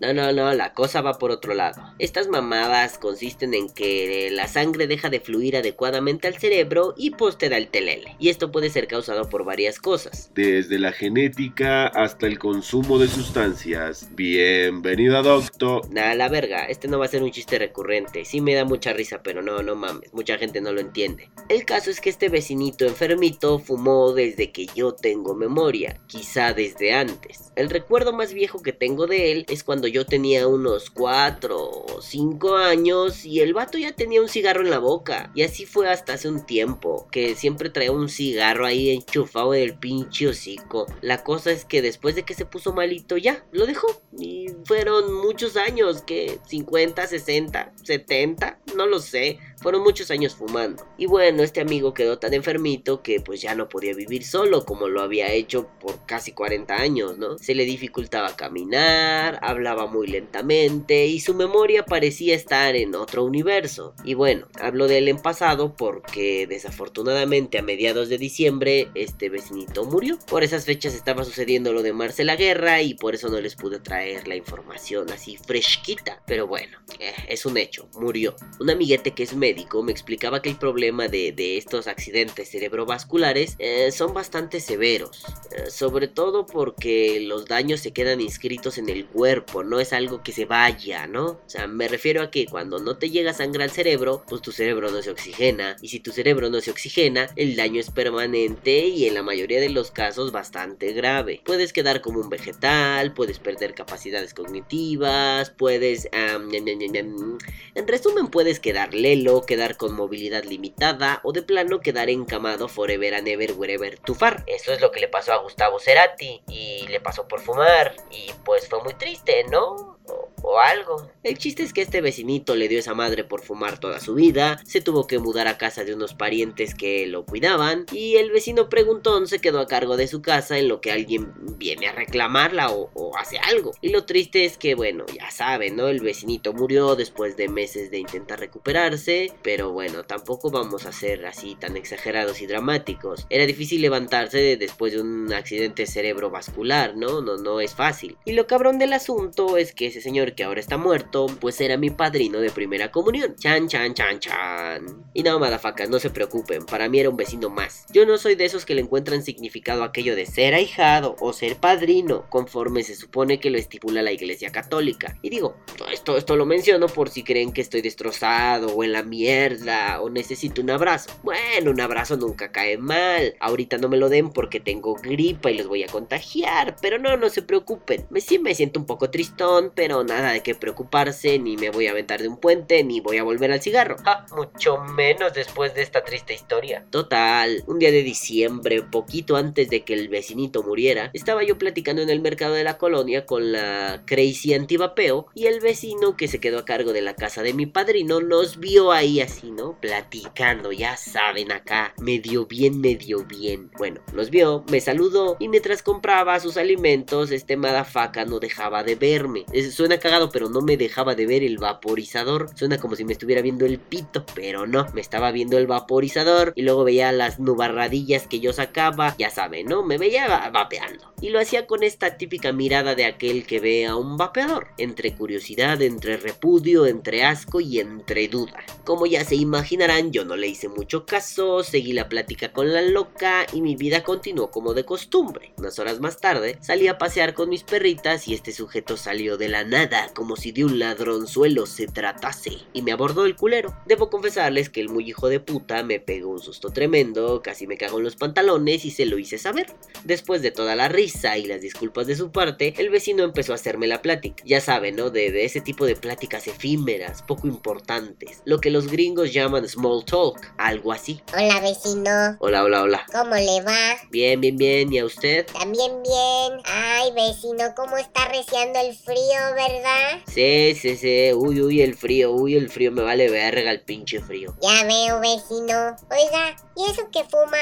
No, 0.01 0.13
no, 0.13 0.31
no, 0.31 0.53
la 0.53 0.73
cosa 0.73 1.01
va 1.01 1.17
por 1.17 1.31
otro 1.31 1.53
lado. 1.53 1.81
Estas 1.99 2.27
mamadas 2.27 2.97
consisten 2.97 3.53
en 3.53 3.69
que 3.69 4.29
la 4.31 4.47
sangre 4.47 4.87
deja 4.87 5.09
de 5.09 5.19
fluir 5.19 5.57
adecuadamente 5.57 6.27
al 6.27 6.37
cerebro 6.37 6.93
y 6.97 7.11
pues 7.11 7.37
te 7.37 7.49
da 7.49 7.57
el 7.57 7.67
telele. 7.67 8.15
Y 8.19 8.29
esto 8.29 8.51
puede 8.51 8.69
ser 8.69 8.87
causado 8.87 9.28
por 9.29 9.45
varias 9.45 9.79
cosas. 9.79 10.31
Desde 10.33 10.79
la 10.79 10.91
genética 10.91 11.87
hasta 11.87 12.27
el 12.27 12.39
consumo 12.39 12.97
de 12.97 13.07
sustancias. 13.07 14.09
Bienvenido 14.15 15.21
doctor. 15.23 15.89
Nada, 15.91 16.15
la 16.15 16.29
verga, 16.29 16.65
este 16.65 16.87
no 16.87 16.99
va 16.99 17.05
a 17.05 17.09
ser 17.09 17.23
un 17.23 17.31
chiste 17.31 17.59
recurrente. 17.59 18.25
Sí 18.25 18.41
me 18.41 18.55
da 18.55 18.65
mucha 18.65 18.91
risa, 18.93 19.21
pero 19.23 19.41
no, 19.41 19.61
no 19.61 19.75
mames, 19.75 20.13
mucha 20.13 20.37
gente 20.37 20.61
no 20.61 20.71
lo 20.71 20.81
entiende. 20.81 21.29
El 21.47 21.65
caso 21.65 21.89
es 21.91 22.01
que 22.01 22.09
este 22.09 22.29
vecinito 22.29 22.85
enfermito 22.85 23.59
fumó 23.59 24.13
desde 24.13 24.51
que 24.51 24.67
yo 24.75 24.93
tengo 24.93 25.35
memoria, 25.35 25.99
quizá 26.07 26.53
desde 26.53 26.93
antes. 26.93 27.51
El 27.55 27.69
recuerdo 27.69 28.13
más 28.13 28.33
viejo 28.33 28.61
que 28.61 28.73
tengo 28.73 29.07
de 29.07 29.31
él 29.31 29.45
es 29.49 29.63
cuando 29.63 29.87
yo 29.87 30.05
tenía 30.05 30.47
unos 30.47 30.89
4 30.89 31.57
o 31.59 32.01
5 32.01 32.55
años 32.55 33.25
y 33.25 33.41
el 33.41 33.53
vato 33.53 33.77
ya 33.77 33.93
tenía 33.93 34.21
un 34.21 34.29
cigarro 34.29 34.61
en 34.61 34.71
la 34.71 34.79
boca. 34.79 35.31
Y 35.35 35.43
así 35.43 35.65
fue 35.65 35.89
hasta 35.89 36.13
hace 36.13 36.27
un 36.27 36.45
tiempo, 36.45 37.07
que 37.11 37.35
siempre 37.35 37.69
traía 37.69 37.91
un 37.91 38.09
cigarro 38.09 38.65
ahí 38.65 38.89
enchufado 38.89 39.18
en 39.25 39.63
el 39.63 39.77
pinche 39.77 40.27
hocico. 40.27 40.87
La 41.01 41.23
cosa 41.23 41.51
es 41.51 41.65
que 41.65 41.81
después 41.81 42.15
de 42.15 42.23
que 42.23 42.33
se 42.33 42.45
puso 42.45 42.73
malito 42.73 43.17
ya, 43.17 43.45
lo 43.51 43.65
dejó. 43.65 43.87
Y 44.17 44.47
fueron 44.65 45.13
muchos 45.13 45.57
años, 45.57 46.01
que 46.01 46.39
50, 46.47 47.07
60, 47.07 47.73
70, 47.83 48.59
no 48.75 48.85
lo 48.85 48.99
sé. 48.99 49.39
Fueron 49.61 49.83
muchos 49.83 50.09
años 50.09 50.35
fumando. 50.35 50.87
Y 50.97 51.05
bueno, 51.05 51.43
este 51.43 51.59
amigo 51.59 51.93
quedó 51.93 52.17
tan 52.17 52.33
enfermito 52.33 53.03
que 53.03 53.19
pues 53.19 53.41
ya 53.41 53.55
no 53.55 53.67
podía 53.67 53.93
vivir 53.93 54.23
solo 54.23 54.63
como 54.63 54.87
lo 54.87 55.01
había 55.01 55.33
hecho 55.33 55.67
por 55.81 56.05
casi 56.05 56.31
40 56.31 56.75
años, 56.75 57.17
¿no? 57.17 57.37
Se 57.37 57.55
le 57.55 57.65
dificultaba 57.65 58.37
caminar, 58.37 59.37
hablaba 59.41 59.87
muy 59.87 60.07
lentamente 60.07 61.07
y 61.07 61.19
su 61.19 61.33
memoria 61.33 61.83
parecía 61.83 62.35
estar 62.35 62.77
en 62.77 62.95
otro 62.95 63.25
universo. 63.25 63.93
Y 64.05 64.13
bueno, 64.13 64.47
hablo 64.61 64.87
de 64.87 64.99
él 64.99 65.09
en 65.09 65.19
pasado 65.19 65.75
porque 65.75 66.47
desafortunadamente 66.47 67.57
a 67.57 67.61
mediados 67.61 68.07
de 68.07 68.17
diciembre 68.17 68.89
este 68.95 69.29
vecinito 69.29 69.83
murió. 69.83 70.17
Por 70.27 70.43
esas 70.43 70.63
fechas 70.63 70.93
estaba 70.93 71.25
sucediendo 71.25 71.73
lo 71.73 71.83
de 71.83 71.91
Marcela 71.91 72.37
Guerra 72.37 72.81
y 72.81 72.93
por 72.93 73.13
eso 73.13 73.27
no 73.27 73.41
les 73.41 73.55
pude 73.55 73.79
traer 73.79 74.25
la 74.25 74.37
información 74.37 75.11
así 75.11 75.35
fresquita. 75.35 76.23
Pero 76.25 76.47
bueno, 76.47 76.77
eh, 76.99 77.13
es 77.27 77.45
un 77.45 77.57
hecho, 77.57 77.89
murió. 77.99 78.35
Un 78.61 78.69
amiguete 78.69 79.11
que 79.11 79.23
es 79.23 79.35
médico 79.35 79.48
me 79.83 79.91
explicaba 79.91 80.41
que 80.41 80.49
el 80.49 80.57
problema 80.57 81.07
de, 81.07 81.57
estos 81.57 81.87
accidentes 81.87 82.49
cerebrovasculares 82.49 83.55
eh, 83.59 83.91
son 83.91 84.13
bastante 84.13 84.59
severos, 84.59 85.25
eh, 85.51 85.69
sobre 85.69 86.07
todo 86.07 86.45
porque 86.45 87.19
los 87.21 87.45
daños 87.45 87.79
se 87.79 87.91
quedan 87.91 88.21
inscritos 88.21 88.77
en 88.77 88.89
el 88.89 89.05
cuerpo, 89.05 89.63
no 89.63 89.79
es 89.79 89.93
algo 89.93 90.21
que 90.21 90.31
se 90.31 90.45
vaya, 90.45 91.07
¿no? 91.07 91.25
O 91.25 91.43
sea, 91.47 91.67
me 91.67 91.87
refiero 91.87 92.21
a 92.21 92.31
que 92.31 92.45
cuando 92.45 92.79
no 92.79 92.97
te 92.97 93.09
llega 93.09 93.33
sangre 93.33 93.63
al 93.63 93.71
cerebro, 93.71 94.23
pues 94.27 94.41
tu 94.41 94.51
cerebro 94.51 94.91
no 94.91 95.01
se 95.01 95.11
oxigena, 95.11 95.75
y 95.81 95.89
si 95.89 95.99
tu 95.99 96.11
cerebro 96.11 96.49
no 96.49 96.61
se 96.61 96.71
oxigena, 96.71 97.29
el 97.35 97.55
daño 97.55 97.79
es 97.79 97.91
permanente 97.91 98.87
y 98.87 99.05
en 99.05 99.13
la 99.13 99.23
mayoría 99.23 99.59
de 99.59 99.69
los 99.69 99.91
casos 99.91 100.31
bastante 100.31 100.93
grave. 100.93 101.41
Puedes 101.45 101.73
quedar 101.73 102.01
como 102.01 102.19
un 102.19 102.29
vegetal, 102.29 103.13
puedes 103.13 103.39
perder 103.39 103.73
capacidades 103.73 104.33
cognitivas, 104.33 105.49
puedes... 105.51 106.09
en 106.11 107.87
resumen, 107.87 108.27
puedes 108.27 108.59
quedar 108.59 108.93
lelo, 108.93 109.38
quedar 109.45 109.77
con 109.77 109.93
movilidad 109.93 110.43
limitada 110.43 111.19
o 111.23 111.31
de 111.31 111.41
plano 111.41 111.79
quedar 111.79 112.09
encamado 112.09 112.67
forever 112.67 113.13
and 113.15 113.27
ever 113.27 113.53
wherever 113.53 113.97
to 113.99 114.15
far. 114.15 114.43
Eso 114.47 114.73
es 114.73 114.81
lo 114.81 114.91
que 114.91 114.99
le 114.99 115.07
pasó 115.07 115.33
a 115.33 115.37
Gustavo 115.37 115.79
Cerati 115.79 116.41
y 116.47 116.87
le 116.87 116.99
pasó 116.99 117.27
por 117.27 117.41
fumar 117.41 117.95
y 118.11 118.31
pues 118.43 118.67
fue 118.67 118.81
muy 118.83 118.93
triste, 118.93 119.43
¿no? 119.51 119.98
O, 120.09 120.59
algo. 120.59 121.09
El 121.23 121.37
chiste 121.37 121.63
es 121.63 121.73
que 121.73 121.81
este 121.81 122.01
vecinito 122.01 122.55
le 122.55 122.67
dio 122.67 122.79
esa 122.79 122.93
madre 122.93 123.23
por 123.23 123.41
fumar 123.41 123.79
toda 123.79 123.99
su 123.99 124.15
vida, 124.15 124.59
se 124.65 124.81
tuvo 124.81 125.07
que 125.07 125.19
mudar 125.19 125.47
a 125.47 125.57
casa 125.57 125.83
de 125.83 125.93
unos 125.93 126.13
parientes 126.13 126.75
que 126.75 127.07
lo 127.07 127.25
cuidaban 127.25 127.85
y 127.93 128.15
el 128.15 128.31
vecino 128.31 128.67
preguntón 128.67 129.27
se 129.27 129.39
quedó 129.39 129.59
a 129.59 129.67
cargo 129.67 129.95
de 129.95 130.07
su 130.07 130.21
casa 130.21 130.57
en 130.57 130.67
lo 130.67 130.81
que 130.81 130.91
alguien 130.91 131.33
viene 131.57 131.87
a 131.87 131.93
reclamarla 131.93 132.71
o, 132.71 132.89
hace 133.17 133.37
algo. 133.37 133.71
Y 133.81 133.89
lo 133.89 134.05
triste 134.05 134.45
es 134.45 134.57
que, 134.57 134.75
bueno, 134.75 135.05
ya 135.13 135.29
saben, 135.31 135.75
¿no? 135.75 135.87
El 135.87 135.99
vecinito 135.99 136.53
murió 136.53 136.95
después 136.95 137.35
de 137.37 137.49
meses 137.49 137.91
de 137.91 137.99
intentar 137.99 138.39
recuperarse, 138.39 139.31
pero 139.41 139.71
bueno, 139.71 140.03
tampoco 140.03 140.49
vamos 140.51 140.85
a 140.85 140.91
ser 140.91 141.25
así 141.25 141.55
tan 141.55 141.77
exagerados 141.77 142.41
y 142.41 142.47
dramáticos. 142.47 143.25
Era 143.29 143.45
difícil 143.45 143.81
levantarse 143.81 144.57
después 144.57 144.93
de 144.93 145.01
un 145.01 145.33
accidente 145.33 145.85
cerebrovascular, 145.85 146.95
¿no? 146.95 147.21
No, 147.21 147.37
no 147.37 147.61
es 147.61 147.75
fácil. 147.75 148.17
Y 148.25 148.33
lo 148.33 148.47
cabrón 148.47 148.79
del 148.79 148.93
asunto 148.93 149.57
es 149.57 149.73
que 149.73 149.91
señor 150.01 150.33
que 150.33 150.43
ahora 150.43 150.59
está 150.59 150.77
muerto, 150.77 151.27
pues 151.39 151.59
era 151.61 151.77
mi 151.77 151.89
padrino 151.89 152.39
de 152.39 152.49
primera 152.49 152.91
comunión. 152.91 153.35
Chan, 153.35 153.67
chan, 153.67 153.93
chan, 153.93 154.19
chan. 154.19 155.05
Y 155.13 155.23
no, 155.23 155.39
madafacas, 155.39 155.89
no 155.89 155.99
se 155.99 156.09
preocupen, 156.09 156.65
para 156.65 156.89
mí 156.89 156.99
era 156.99 157.09
un 157.09 157.17
vecino 157.17 157.49
más. 157.49 157.85
Yo 157.91 158.05
no 158.05 158.17
soy 158.17 158.35
de 158.35 158.45
esos 158.45 158.65
que 158.65 158.75
le 158.75 158.81
encuentran 158.81 159.23
significado 159.23 159.83
aquello 159.83 160.15
de 160.15 160.25
ser 160.25 160.53
ahijado 160.53 161.15
o 161.19 161.33
ser 161.33 161.57
padrino, 161.57 162.29
conforme 162.29 162.83
se 162.83 162.95
supone 162.95 163.39
que 163.39 163.49
lo 163.49 163.57
estipula 163.57 164.01
la 164.01 164.11
iglesia 164.11 164.51
católica. 164.51 165.17
Y 165.21 165.29
digo, 165.29 165.55
esto, 165.91 166.17
esto 166.17 166.35
lo 166.35 166.45
menciono 166.45 166.87
por 166.87 167.09
si 167.09 167.23
creen 167.23 167.51
que 167.51 167.61
estoy 167.61 167.81
destrozado 167.81 168.67
o 168.67 168.83
en 168.83 168.93
la 168.93 169.03
mierda 169.03 170.01
o 170.01 170.09
necesito 170.09 170.61
un 170.61 170.69
abrazo. 170.69 171.09
Bueno, 171.23 171.71
un 171.71 171.81
abrazo 171.81 172.17
nunca 172.17 172.51
cae 172.51 172.77
mal. 172.77 173.35
Ahorita 173.39 173.77
no 173.77 173.89
me 173.89 173.97
lo 173.97 174.09
den 174.09 174.29
porque 174.29 174.59
tengo 174.59 174.95
gripa 174.95 175.51
y 175.51 175.57
los 175.57 175.67
voy 175.67 175.83
a 175.83 175.87
contagiar, 175.87 176.75
pero 176.81 176.97
no, 176.97 177.17
no 177.17 177.29
se 177.29 177.41
preocupen. 177.41 178.05
Me, 178.09 178.21
sí 178.21 178.39
me 178.39 178.55
siento 178.55 178.79
un 178.79 178.85
poco 178.85 179.09
tristón, 179.09 179.71
pero 179.75 179.88
nada 179.89 180.31
de 180.31 180.41
qué 180.41 180.55
preocuparse, 180.55 181.39
ni 181.39 181.57
me 181.57 181.69
voy 181.69 181.87
a 181.87 181.91
aventar 181.91 182.21
de 182.21 182.27
un 182.27 182.37
puente, 182.37 182.83
ni 182.83 183.01
voy 183.01 183.17
a 183.17 183.23
volver 183.23 183.51
al 183.51 183.61
cigarro. 183.61 183.97
Ah, 184.05 184.25
mucho 184.35 184.77
menos 184.77 185.33
después 185.33 185.73
de 185.73 185.81
esta 185.81 186.03
triste 186.03 186.33
historia. 186.33 186.85
Total, 186.89 187.63
un 187.67 187.79
día 187.79 187.91
de 187.91 188.03
diciembre, 188.03 188.83
poquito 188.83 189.35
antes 189.35 189.69
de 189.69 189.83
que 189.83 189.93
el 189.93 190.07
vecinito 190.07 190.63
muriera, 190.63 191.09
estaba 191.13 191.43
yo 191.43 191.57
platicando 191.57 192.01
en 192.01 192.09
el 192.09 192.21
mercado 192.21 192.53
de 192.53 192.63
la 192.63 192.77
colonia 192.77 193.25
con 193.25 193.51
la 193.51 194.03
Crazy 194.05 194.53
Antivapeo 194.53 195.27
y 195.33 195.47
el 195.47 195.59
vecino 195.59 196.15
que 196.15 196.27
se 196.27 196.39
quedó 196.39 196.59
a 196.59 196.65
cargo 196.65 196.93
de 196.93 197.01
la 197.01 197.15
casa 197.15 197.43
de 197.43 197.53
mi 197.53 197.65
padrino 197.65 198.21
nos 198.21 198.59
vio 198.59 198.91
ahí 198.91 199.21
así, 199.21 199.51
¿no? 199.51 199.77
Platicando, 199.79 200.71
ya 200.71 200.97
saben 200.97 201.51
acá, 201.51 201.93
medio 201.99 202.45
bien, 202.45 202.79
medio 202.79 203.23
bien. 203.25 203.71
Bueno, 203.77 204.01
nos 204.13 204.29
vio, 204.29 204.63
me 204.69 204.81
saludó 204.81 205.37
y 205.39 205.47
mientras 205.47 205.83
compraba 205.83 206.39
sus 206.39 206.57
alimentos, 206.57 207.31
este 207.31 207.57
madafaca 207.57 208.25
no 208.25 208.39
dejaba 208.39 208.83
de 208.83 208.95
verme. 208.95 209.45
Suena 209.71 209.99
cagado 209.99 210.29
pero 210.29 210.49
no 210.49 210.61
me 210.61 210.77
dejaba 210.77 211.15
de 211.15 211.25
ver 211.25 211.43
el 211.43 211.57
vaporizador. 211.57 212.49
Suena 212.55 212.77
como 212.77 212.95
si 212.95 213.03
me 213.05 213.13
estuviera 213.13 213.41
viendo 213.41 213.65
el 213.65 213.79
pito, 213.79 214.25
pero 214.35 214.67
no, 214.67 214.87
me 214.93 215.01
estaba 215.01 215.31
viendo 215.31 215.57
el 215.57 215.67
vaporizador 215.67 216.53
y 216.55 216.63
luego 216.63 216.83
veía 216.83 217.11
las 217.11 217.39
nubarradillas 217.39 218.27
que 218.27 218.39
yo 218.39 218.53
sacaba, 218.53 219.15
ya 219.17 219.29
saben, 219.29 219.67
¿no? 219.67 219.83
Me 219.83 219.97
veía 219.97 220.49
vapeando. 220.49 221.13
Y 221.21 221.29
lo 221.29 221.39
hacía 221.39 221.67
con 221.67 221.83
esta 221.83 222.17
típica 222.17 222.53
mirada 222.53 222.95
de 222.95 223.05
aquel 223.05 223.45
que 223.45 223.59
ve 223.59 223.85
a 223.85 223.95
un 223.95 224.17
vapeador, 224.17 224.67
entre 224.77 225.13
curiosidad, 225.13 225.81
entre 225.81 226.17
repudio, 226.17 226.85
entre 226.85 227.25
asco 227.25 227.59
y 227.59 227.79
entre 227.79 228.27
duda. 228.27 228.63
Como 228.85 229.05
ya 229.05 229.25
se 229.25 229.35
imaginarán, 229.35 230.11
yo 230.11 230.23
no 230.23 230.35
le 230.35 230.47
hice 230.47 230.69
mucho 230.69 231.05
caso, 231.05 231.63
seguí 231.63 231.93
la 231.93 232.07
plática 232.09 232.53
con 232.53 232.73
la 232.73 232.81
loca 232.81 233.45
y 233.53 233.61
mi 233.61 233.75
vida 233.75 234.03
continuó 234.03 234.49
como 234.51 234.73
de 234.73 234.85
costumbre. 234.85 235.53
Unas 235.57 235.77
horas 235.79 235.99
más 235.99 236.17
tarde, 236.17 236.57
salí 236.61 236.87
a 236.87 236.97
pasear 236.97 237.33
con 237.33 237.49
mis 237.49 237.63
perritas 237.63 238.27
y 238.27 238.33
este 238.33 238.51
sujeto 238.51 238.97
salió 238.97 239.37
de 239.37 239.49
la 239.49 239.58
nada, 239.63 240.09
como 240.13 240.35
si 240.35 240.51
de 240.51 240.65
un 240.65 240.79
ladronzuelo 240.79 241.65
se 241.65 241.87
tratase, 241.87 242.57
y 242.73 242.81
me 242.81 242.91
abordó 242.91 243.25
el 243.25 243.35
culero. 243.35 243.75
Debo 243.85 244.09
confesarles 244.09 244.69
que 244.69 244.81
el 244.81 244.89
muy 244.89 245.07
hijo 245.07 245.29
de 245.29 245.39
puta 245.39 245.83
me 245.83 245.99
pegó 245.99 246.29
un 246.29 246.39
susto 246.39 246.71
tremendo, 246.71 247.41
casi 247.41 247.67
me 247.67 247.77
cagó 247.77 247.97
en 247.97 248.03
los 248.05 248.15
pantalones 248.15 248.85
y 248.85 248.91
se 248.91 249.05
lo 249.05 249.17
hice 249.17 249.37
saber. 249.37 249.73
Después 250.03 250.41
de 250.41 250.51
toda 250.51 250.75
la 250.75 250.87
risa 250.87 251.37
y 251.37 251.45
las 251.45 251.61
disculpas 251.61 252.07
de 252.07 252.15
su 252.15 252.31
parte, 252.31 252.73
el 252.77 252.89
vecino 252.89 253.23
empezó 253.23 253.51
a 253.51 253.55
hacerme 253.55 253.87
la 253.87 254.01
plática. 254.01 254.43
Ya 254.45 254.61
saben, 254.61 254.95
¿no? 254.95 255.09
De, 255.09 255.31
de 255.31 255.45
ese 255.45 255.61
tipo 255.61 255.85
de 255.85 255.95
pláticas 255.95 256.47
efímeras, 256.47 257.21
poco 257.23 257.47
importantes, 257.47 258.41
lo 258.45 258.59
que 258.59 258.69
los 258.69 258.87
gringos 258.87 259.33
llaman 259.33 259.67
small 259.67 260.05
talk, 260.05 260.53
algo 260.57 260.91
así. 260.91 261.21
Hola 261.33 261.59
vecino. 261.59 262.37
Hola, 262.39 262.63
hola, 262.63 262.83
hola. 262.83 263.05
¿Cómo 263.11 263.35
le 263.35 263.61
va? 263.61 263.97
Bien, 264.11 264.39
bien, 264.39 264.57
bien. 264.57 264.91
¿Y 264.93 264.99
a 264.99 265.05
usted? 265.05 265.45
También 265.47 266.01
bien. 266.03 266.61
Ay, 266.65 267.11
vecino, 267.11 267.73
¿cómo 267.75 267.97
está 267.97 268.27
reciando 268.29 268.79
el 268.79 268.95
frío, 268.95 269.48
verdad? 269.53 270.19
Sí, 270.27 270.75
sí, 270.79 270.95
sí. 270.95 271.33
Uy, 271.33 271.61
uy, 271.61 271.81
el 271.81 271.95
frío. 271.95 272.31
Uy, 272.31 272.55
el 272.55 272.69
frío. 272.69 272.91
Me 272.91 273.01
vale 273.01 273.29
verga 273.29 273.71
el 273.71 273.81
pinche 273.81 274.19
frío. 274.19 274.55
Ya 274.61 274.83
veo, 274.83 275.19
vecino. 275.19 275.95
Oiga, 276.11 276.55
¿y 276.75 276.91
eso 276.91 277.09
que 277.11 277.23
fuma? 277.23 277.57